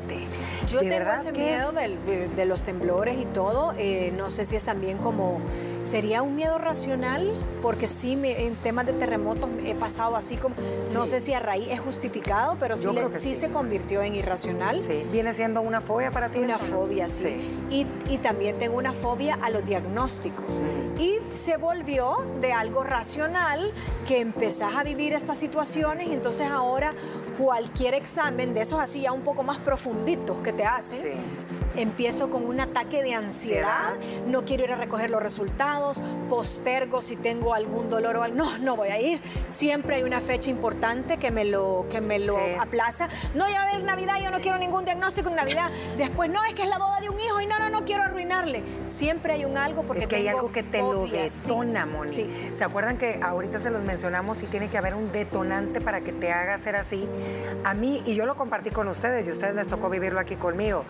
Yo 0.68 0.80
tengo 0.80 1.10
ese 1.12 1.32
miedo 1.32 1.72
de, 1.72 2.46
los 2.46 2.62
temblores 2.62 3.18
y 3.18 3.24
todo. 3.26 3.74
Eh, 3.76 4.12
no 4.16 4.30
sé 4.30 4.44
si 4.44 4.56
es 4.56 4.64
también 4.64 4.98
como 4.98 5.40
¿Sería 5.82 6.22
un 6.22 6.36
miedo 6.36 6.58
racional? 6.58 7.32
Porque 7.60 7.88
sí, 7.88 8.12
en 8.22 8.54
temas 8.56 8.86
de 8.86 8.92
terremotos 8.92 9.50
he 9.64 9.74
pasado 9.74 10.16
así 10.16 10.36
como, 10.36 10.54
no 10.94 11.06
sé 11.06 11.20
si 11.20 11.32
a 11.32 11.40
raíz 11.40 11.68
es 11.70 11.80
justificado, 11.80 12.56
pero 12.58 12.76
sí, 12.76 12.88
sí, 13.18 13.34
se 13.34 13.50
convirtió 13.50 14.02
en 14.02 14.14
irracional. 14.14 14.80
Sí, 14.80 15.04
viene 15.10 15.34
siendo 15.34 15.60
una 15.60 15.80
fobia 15.80 16.10
para 16.10 16.28
ti. 16.28 16.38
Una 16.38 16.58
fobia, 16.58 17.08
sí. 17.08 17.36
Y, 17.70 17.86
y, 18.08 18.18
también 18.18 18.58
tengo 18.58 18.76
una 18.76 18.92
fobia 18.92 19.38
a 19.42 19.50
los 19.50 19.64
diagnósticos. 19.64 20.62
Y 20.98 21.18
se 21.32 21.56
volvió 21.56 22.24
de 22.40 22.52
algo 22.52 22.84
racional 22.84 23.70
que 24.06 24.20
empezás 24.20 24.74
a 24.74 24.84
vivir 24.84 25.12
estas 25.12 25.38
situaciones 25.38 26.08
y 26.08 26.12
entonces 26.12 26.48
ahora 26.48 26.94
cualquier 27.38 27.94
examen 27.94 28.54
de 28.54 28.62
esos 28.62 28.80
así 28.80 29.02
ya 29.02 29.12
un 29.12 29.22
poco 29.22 29.42
más 29.42 29.58
profunditos 29.58 30.36
que 30.38 30.52
te 30.52 30.64
hacen 30.64 31.18
empiezo 31.76 32.30
con 32.30 32.46
un 32.46 32.60
ataque 32.60 33.02
de 33.02 33.14
ansiedad, 33.14 33.94
no 34.26 34.44
quiero 34.44 34.64
ir 34.64 34.72
a 34.72 34.76
recoger 34.76 35.10
los 35.10 35.22
resultados, 35.22 36.02
postergo 36.28 37.02
si 37.02 37.16
tengo 37.16 37.54
algún 37.54 37.90
dolor 37.90 38.16
o 38.16 38.22
algo, 38.22 38.36
no, 38.36 38.58
no 38.58 38.76
voy 38.76 38.88
a 38.88 39.00
ir. 39.00 39.20
Siempre 39.48 39.96
hay 39.96 40.02
una 40.02 40.20
fecha 40.20 40.50
importante 40.50 41.16
que 41.18 41.30
me 41.30 41.44
lo, 41.44 41.86
que 41.90 42.00
me 42.00 42.18
lo 42.18 42.38
aplaza. 42.58 43.08
No, 43.34 43.48
ya 43.48 43.60
va 43.60 43.66
a 43.66 43.70
haber 43.70 43.84
Navidad, 43.84 44.14
yo 44.22 44.30
no 44.30 44.40
quiero 44.40 44.58
ningún 44.58 44.84
diagnóstico 44.84 45.28
en 45.28 45.36
Navidad. 45.36 45.70
Después, 45.96 46.30
no, 46.30 46.44
es 46.44 46.54
que 46.54 46.62
es 46.62 46.68
la 46.68 46.78
boda 46.78 47.00
de 47.00 47.08
un 47.08 47.20
hijo 47.20 47.40
y 47.40 47.46
no, 47.46 47.58
no, 47.58 47.70
no 47.70 47.84
quiero 47.84 48.02
arruinarle. 48.02 48.62
Siempre 48.86 49.34
hay 49.34 49.44
un 49.44 49.56
algo 49.56 49.82
porque 49.82 50.02
Es 50.02 50.08
que 50.08 50.16
hay 50.16 50.28
algo 50.28 50.50
que 50.50 50.62
te 50.62 50.78
lo 50.78 51.06
detona, 51.06 51.86
Moni. 51.86 52.12
¿Se 52.54 52.64
acuerdan 52.64 52.98
que 52.98 53.20
ahorita 53.22 53.60
se 53.60 53.70
los 53.70 53.82
mencionamos 53.82 54.42
y 54.42 54.46
tiene 54.46 54.68
que 54.68 54.78
haber 54.78 54.94
un 54.94 55.10
detonante 55.12 55.80
para 55.80 56.00
que 56.00 56.12
te 56.12 56.32
haga 56.32 56.58
ser 56.58 56.76
así? 56.76 57.08
A 57.64 57.74
mí, 57.74 58.02
y 58.06 58.14
yo 58.14 58.26
lo 58.26 58.36
compartí 58.36 58.70
con 58.70 58.88
ustedes 58.88 59.26
y 59.26 59.30
a 59.30 59.32
ustedes 59.32 59.54
les 59.54 59.68
tocó 59.68 59.88
vivirlo 59.88 60.20
aquí 60.20 60.36
conmigo. 60.36 60.84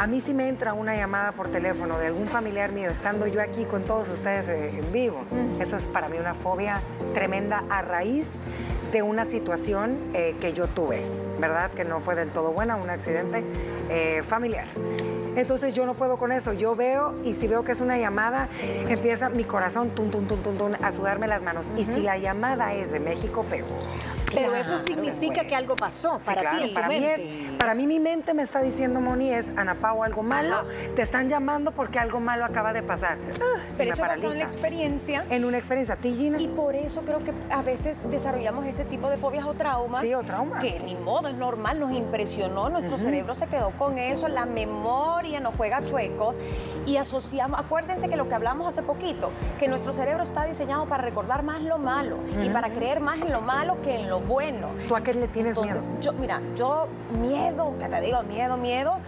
A 0.00 0.06
mí 0.06 0.22
sí 0.22 0.32
me 0.32 0.48
entra 0.48 0.72
una 0.72 0.96
llamada 0.96 1.32
por 1.32 1.48
teléfono 1.48 1.98
de 1.98 2.06
algún 2.06 2.26
familiar 2.26 2.72
mío, 2.72 2.88
estando 2.88 3.26
yo 3.26 3.42
aquí 3.42 3.66
con 3.66 3.82
todos 3.82 4.08
ustedes 4.08 4.48
eh, 4.48 4.78
en 4.78 4.90
vivo. 4.94 5.24
Eso 5.60 5.76
es 5.76 5.84
para 5.88 6.08
mí 6.08 6.16
una 6.18 6.32
fobia 6.32 6.80
tremenda 7.12 7.64
a 7.68 7.82
raíz 7.82 8.26
de 8.92 9.02
una 9.02 9.26
situación 9.26 9.98
eh, 10.14 10.36
que 10.40 10.54
yo 10.54 10.68
tuve, 10.68 11.02
¿verdad? 11.38 11.70
Que 11.72 11.84
no 11.84 12.00
fue 12.00 12.14
del 12.14 12.30
todo 12.30 12.50
buena, 12.50 12.76
un 12.76 12.88
accidente 12.88 13.44
eh, 13.90 14.22
familiar. 14.22 14.68
Entonces 15.36 15.74
yo 15.74 15.84
no 15.84 15.92
puedo 15.92 16.16
con 16.16 16.32
eso. 16.32 16.54
Yo 16.54 16.74
veo 16.74 17.14
y 17.22 17.34
si 17.34 17.46
veo 17.46 17.62
que 17.62 17.72
es 17.72 17.82
una 17.82 17.98
llamada, 17.98 18.48
empieza 18.88 19.28
mi 19.28 19.44
corazón 19.44 19.90
tum, 19.90 20.10
tum, 20.10 20.26
tum, 20.26 20.56
tum, 20.56 20.72
a 20.82 20.92
sudarme 20.92 21.28
las 21.28 21.42
manos. 21.42 21.70
Y 21.76 21.84
si 21.84 22.00
la 22.00 22.16
llamada 22.16 22.72
es 22.72 22.90
de 22.90 23.00
México, 23.00 23.44
pego. 23.50 23.68
Pero 24.34 24.54
eso 24.54 24.78
significa 24.78 25.44
que 25.44 25.54
algo 25.54 25.76
pasó 25.76 26.18
para 26.24 26.58
ti. 26.58 26.72
para, 26.74 26.88
mí 26.88 27.00
para 27.58 27.74
mí 27.74 27.86
mi 27.86 28.00
mente 28.00 28.34
me 28.34 28.42
está 28.42 28.62
diciendo, 28.62 29.00
Moni, 29.00 29.32
es 29.32 29.50
Ana 29.56 29.74
Pau, 29.74 30.02
algo 30.02 30.22
malo. 30.22 30.64
Te 30.94 31.02
están 31.02 31.28
llamando 31.28 31.72
porque 31.72 31.98
algo 31.98 32.20
malo 32.20 32.44
acaba 32.44 32.72
de 32.72 32.82
pasar. 32.82 33.18
Ah, 33.40 33.60
pero 33.76 33.92
eso 33.92 34.02
pasa 34.02 34.26
en 34.26 34.32
una 34.32 34.42
experiencia. 34.42 35.24
En 35.30 35.44
una 35.44 35.58
experiencia. 35.58 35.96
¿Ti, 35.96 36.32
Y 36.38 36.48
por 36.48 36.74
eso 36.74 37.02
creo 37.02 37.24
que 37.24 37.32
a 37.50 37.62
veces 37.62 37.98
desarrollamos 38.10 38.66
ese 38.66 38.84
tipo 38.84 39.10
de 39.10 39.16
fobias 39.16 39.44
o 39.44 39.54
traumas. 39.54 40.02
Sí, 40.02 40.14
o 40.14 40.22
traumas. 40.22 40.62
Que 40.62 40.80
ni 40.80 40.94
modo, 40.94 41.28
es 41.28 41.34
normal, 41.34 41.80
nos 41.80 41.92
impresionó, 41.92 42.68
nuestro 42.68 42.96
cerebro 42.96 43.34
se 43.34 43.46
quedó 43.46 43.70
con 43.70 43.98
eso, 43.98 44.28
la 44.28 44.46
memoria 44.46 45.40
nos 45.40 45.54
juega 45.54 45.84
chueco 45.84 46.34
y 46.86 46.96
asociamos, 46.96 47.60
acuérdense 47.60 48.08
que 48.08 48.16
lo 48.16 48.28
que 48.28 48.34
hablamos 48.34 48.68
hace 48.68 48.82
poquito, 48.82 49.32
que 49.58 49.68
nuestro 49.68 49.92
cerebro 49.92 50.22
está 50.22 50.44
diseñado 50.44 50.86
para 50.86 51.02
recordar 51.02 51.42
más 51.42 51.60
lo 51.62 51.78
malo 51.78 52.18
y 52.42 52.50
para 52.50 52.70
creer 52.70 53.00
más 53.00 53.20
en 53.20 53.32
lo 53.32 53.40
malo 53.40 53.80
que 53.82 53.96
en 53.96 54.08
lo 54.08 54.19
bueno. 54.26 54.68
¿Tú 54.88 54.96
a 54.96 55.02
qué 55.02 55.14
le 55.14 55.28
tienes 55.28 55.56
Entonces, 55.56 55.88
miedo? 55.88 56.00
Yo, 56.00 56.12
mira, 56.14 56.40
yo 56.54 56.88
miedo, 57.20 57.74
que 57.78 57.86
te 57.86 58.00
digo, 58.00 58.22
miedo, 58.22 58.56
miedo 58.56 58.98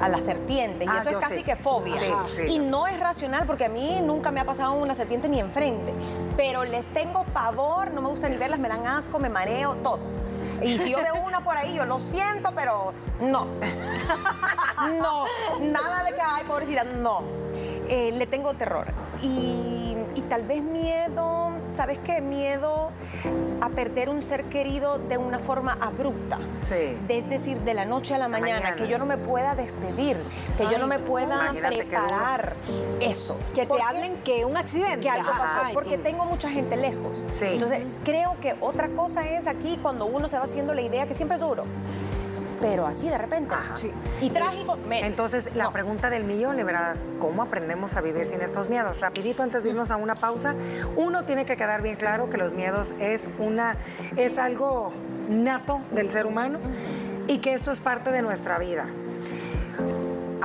a 0.00 0.08
las 0.08 0.24
serpientes. 0.24 0.86
y 0.86 0.90
ah, 0.90 0.98
eso 1.00 1.10
es 1.10 1.16
casi 1.16 1.42
que 1.42 1.56
fobia. 1.56 1.94
Y 2.48 2.58
no 2.58 2.86
es 2.86 2.98
racional 2.98 3.46
porque 3.46 3.66
a 3.66 3.68
mí 3.68 4.00
nunca 4.02 4.30
me 4.30 4.40
ha 4.40 4.44
pasado 4.44 4.72
una 4.74 4.94
serpiente 4.94 5.28
ni 5.28 5.40
enfrente. 5.40 5.94
Pero 6.36 6.64
les 6.64 6.88
tengo 6.88 7.24
pavor, 7.32 7.92
no 7.92 8.02
me 8.02 8.08
gusta 8.08 8.28
ni 8.28 8.36
verlas, 8.36 8.58
me 8.58 8.68
dan 8.68 8.86
asco, 8.86 9.18
me 9.18 9.28
mareo, 9.28 9.74
todo. 9.76 10.00
Y 10.62 10.78
si 10.78 10.90
yo 10.90 10.98
veo 10.98 11.16
una 11.24 11.42
por 11.42 11.56
ahí, 11.56 11.74
yo 11.74 11.84
lo 11.84 12.00
siento, 12.00 12.52
pero 12.54 12.92
no. 13.20 13.46
No, 15.00 15.24
nada 15.60 16.04
de 16.04 16.12
que, 16.14 16.20
ay, 16.20 16.44
pobrecita, 16.46 16.84
no. 16.84 17.22
eh, 17.88 18.12
le 18.12 18.26
tengo 18.26 18.54
terror. 18.54 18.86
Y, 19.22 19.26
y 19.26 19.93
tal 20.28 20.42
vez 20.42 20.62
miedo, 20.62 21.52
¿sabes 21.72 21.98
qué? 21.98 22.20
Miedo 22.20 22.90
a 23.60 23.68
perder 23.70 24.08
un 24.08 24.22
ser 24.22 24.44
querido 24.44 24.98
de 24.98 25.18
una 25.18 25.38
forma 25.38 25.76
abrupta. 25.80 26.38
Sí. 26.60 26.96
Es 27.08 27.28
decir, 27.28 27.60
de 27.60 27.74
la 27.74 27.84
noche 27.84 28.14
a 28.14 28.18
la 28.18 28.28
mañana, 28.28 28.60
mañana. 28.60 28.76
que 28.76 28.88
yo 28.88 28.98
no 28.98 29.06
me 29.06 29.16
pueda 29.16 29.54
despedir, 29.54 30.16
que 30.58 30.64
yo 30.64 30.78
no 30.78 30.86
me 30.86 30.98
pueda 30.98 31.52
preparar 31.52 32.54
eso. 33.00 33.38
Que 33.54 33.66
te 33.66 33.82
hablen 33.82 34.16
que 34.24 34.44
un 34.44 34.56
accidente. 34.56 35.00
que 35.00 35.10
algo 35.10 35.30
pasó, 35.30 35.60
Ay, 35.64 35.74
porque 35.74 35.98
tengo 35.98 36.24
mucha 36.26 36.50
gente 36.50 36.76
lejos. 36.76 37.26
Sí. 37.32 37.46
Entonces, 37.46 37.92
creo 38.04 38.36
que 38.40 38.54
otra 38.60 38.88
cosa 38.88 39.28
es 39.28 39.46
aquí 39.46 39.78
cuando 39.80 40.06
uno 40.06 40.28
se 40.28 40.38
va 40.38 40.44
haciendo 40.44 40.74
la 40.74 40.82
idea 40.82 41.06
que 41.06 41.14
siempre 41.14 41.36
es 41.36 41.40
duro, 41.40 41.64
pero 42.60 42.86
así 42.86 43.08
de 43.08 43.18
repente. 43.18 43.54
Sí. 43.74 43.90
Y 44.20 44.30
trágico, 44.30 44.76
menos. 44.88 45.06
Entonces, 45.06 45.54
la 45.54 45.64
No. 45.64 45.72
pregunta 45.72 46.10
del 46.10 46.24
millón, 46.24 46.56
liberadas, 46.56 46.98
¿cómo 47.20 47.42
aprendemos 47.42 47.96
a 47.96 48.00
vivir 48.00 48.26
sin 48.26 48.40
estos 48.40 48.68
miedos? 48.68 49.00
Rapidito, 49.00 49.42
antes 49.42 49.64
de 49.64 49.70
irnos 49.70 49.90
a 49.90 49.96
una 49.96 50.14
pausa, 50.14 50.54
uno 50.96 51.24
tiene 51.24 51.44
que 51.44 51.56
quedar 51.56 51.82
bien 51.82 51.96
claro 51.96 52.30
que 52.30 52.36
los 52.36 52.54
miedos 52.54 52.94
es, 53.00 53.28
una, 53.38 53.76
es 54.16 54.38
algo 54.38 54.92
nato 55.28 55.80
del 55.92 56.10
ser 56.10 56.26
humano 56.26 56.58
y 57.26 57.38
que 57.38 57.54
esto 57.54 57.72
es 57.72 57.80
parte 57.80 58.10
de 58.10 58.22
nuestra 58.22 58.58
vida. 58.58 58.86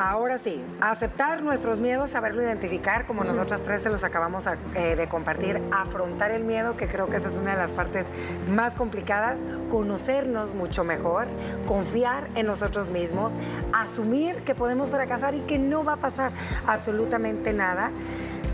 Ahora 0.02 0.38
sí, 0.38 0.64
aceptar 0.80 1.44
nuestros 1.44 1.82
miedos, 1.82 2.12
saberlo 2.12 2.42
identificar, 2.42 3.06
como 3.06 3.26
nosotras 3.26 3.60
tres 3.64 3.82
se 3.82 3.90
los 3.90 4.06
acabamos 4.06 4.46
eh, 4.48 4.96
de 4.96 5.10
compartir, 5.10 5.62
afrontar 5.74 6.32
el 6.32 6.46
miedo, 6.46 6.78
que 6.78 6.88
creo 6.88 7.08
que 7.08 7.18
esa 7.18 7.28
es 7.28 7.36
una 7.36 7.52
de 7.52 7.58
las 7.58 7.72
partes 7.72 8.06
más 8.50 8.76
complicadas, 8.76 9.42
conocernos 9.70 10.54
mucho 10.54 10.86
mejor, 10.86 11.28
confiar 11.68 12.30
en 12.36 12.48
nosotros 12.48 12.88
mismos, 12.88 13.34
asumir 13.74 14.38
que 14.38 14.56
podemos 14.56 14.90
fracasar 14.90 15.36
y 15.36 15.42
que 15.42 15.60
no 15.60 15.84
va 15.84 15.94
a 15.94 15.98
pasar 15.98 16.32
absolutamente 16.66 17.52
nada. 17.52 17.92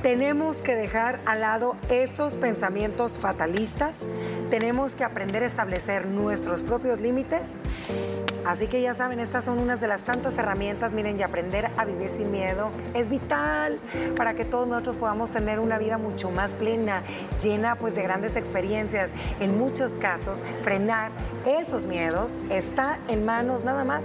Tenemos 0.05 0.57
que 0.57 0.75
dejar 0.75 1.19
al 1.25 1.41
lado 1.41 1.77
esos 1.89 2.35
pensamientos 2.35 3.13
fatalistas, 3.13 4.01
tenemos 4.51 4.93
que 4.93 5.03
aprender 5.03 5.41
a 5.41 5.47
establecer 5.47 6.05
nuestros 6.05 6.61
propios 6.61 7.01
límites 7.01 7.53
Así 8.45 8.67
que 8.67 8.79
ya 8.79 8.93
saben, 8.93 9.19
estas 9.19 9.43
son 9.43 9.57
unas 9.57 9.81
de 9.81 9.87
las 9.87 10.03
tantas 10.03 10.37
herramientas, 10.37 10.93
miren, 10.93 11.19
y 11.19 11.23
aprender 11.23 11.71
a 11.77 11.85
vivir 11.85 12.11
sin 12.11 12.31
miedo 12.31 12.69
es 12.93 13.09
vital 13.09 13.79
para 14.15 14.35
que 14.35 14.45
todos 14.45 14.67
nosotros 14.67 14.97
podamos 14.97 15.31
tener 15.31 15.59
una 15.59 15.79
vida 15.79 15.97
mucho 15.97 16.29
más 16.29 16.51
plena, 16.51 17.01
llena 17.41 17.75
pues 17.75 17.95
de 17.95 18.03
grandes 18.03 18.35
experiencias. 18.35 19.09
En 19.39 19.57
muchos 19.57 19.93
casos, 19.93 20.43
frenar 20.61 21.09
esos 21.47 21.85
miedos 21.85 22.33
está 22.51 22.99
en 23.07 23.25
manos 23.25 23.63
nada 23.63 23.83
más 23.83 24.03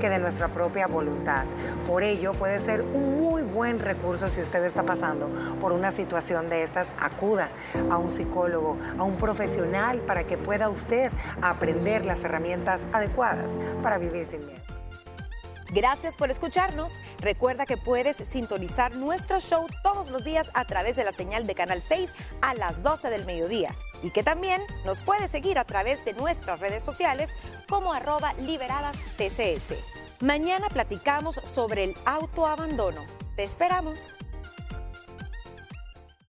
que 0.00 0.08
de 0.08 0.18
nuestra 0.18 0.48
propia 0.48 0.88
voluntad. 0.88 1.44
Por 1.86 2.02
ello, 2.02 2.32
puede 2.32 2.58
ser 2.58 2.82
un 2.82 3.17
buen 3.52 3.78
recurso 3.78 4.28
si 4.28 4.40
usted 4.40 4.64
está 4.64 4.82
pasando 4.82 5.28
por 5.60 5.72
una 5.72 5.92
situación 5.92 6.48
de 6.48 6.62
estas, 6.62 6.88
acuda 7.00 7.48
a 7.90 7.96
un 7.96 8.10
psicólogo, 8.10 8.76
a 8.98 9.02
un 9.02 9.16
profesional 9.16 9.98
para 10.00 10.24
que 10.24 10.36
pueda 10.36 10.68
usted 10.68 11.10
aprender 11.42 12.06
las 12.06 12.24
herramientas 12.24 12.82
adecuadas 12.92 13.52
para 13.82 13.98
vivir 13.98 14.24
sin 14.24 14.46
miedo. 14.46 14.58
Gracias 15.70 16.16
por 16.16 16.30
escucharnos. 16.30 16.98
Recuerda 17.20 17.66
que 17.66 17.76
puedes 17.76 18.16
sintonizar 18.16 18.96
nuestro 18.96 19.38
show 19.38 19.66
todos 19.82 20.10
los 20.10 20.24
días 20.24 20.50
a 20.54 20.64
través 20.64 20.96
de 20.96 21.04
la 21.04 21.12
señal 21.12 21.46
de 21.46 21.54
Canal 21.54 21.82
6 21.82 22.12
a 22.40 22.54
las 22.54 22.82
12 22.82 23.10
del 23.10 23.26
mediodía. 23.26 23.74
Y 24.02 24.10
que 24.10 24.22
también 24.22 24.62
nos 24.86 25.02
puedes 25.02 25.30
seguir 25.30 25.58
a 25.58 25.64
través 25.64 26.04
de 26.04 26.14
nuestras 26.14 26.60
redes 26.60 26.82
sociales 26.82 27.34
como 27.68 27.92
arroba 27.92 28.32
liberadas 28.34 28.96
TCS. 29.18 29.74
Mañana 30.20 30.68
platicamos 30.68 31.34
sobre 31.34 31.84
el 31.84 31.94
autoabandono. 32.06 33.27
Te 33.38 33.44
esperamos. 33.44 34.10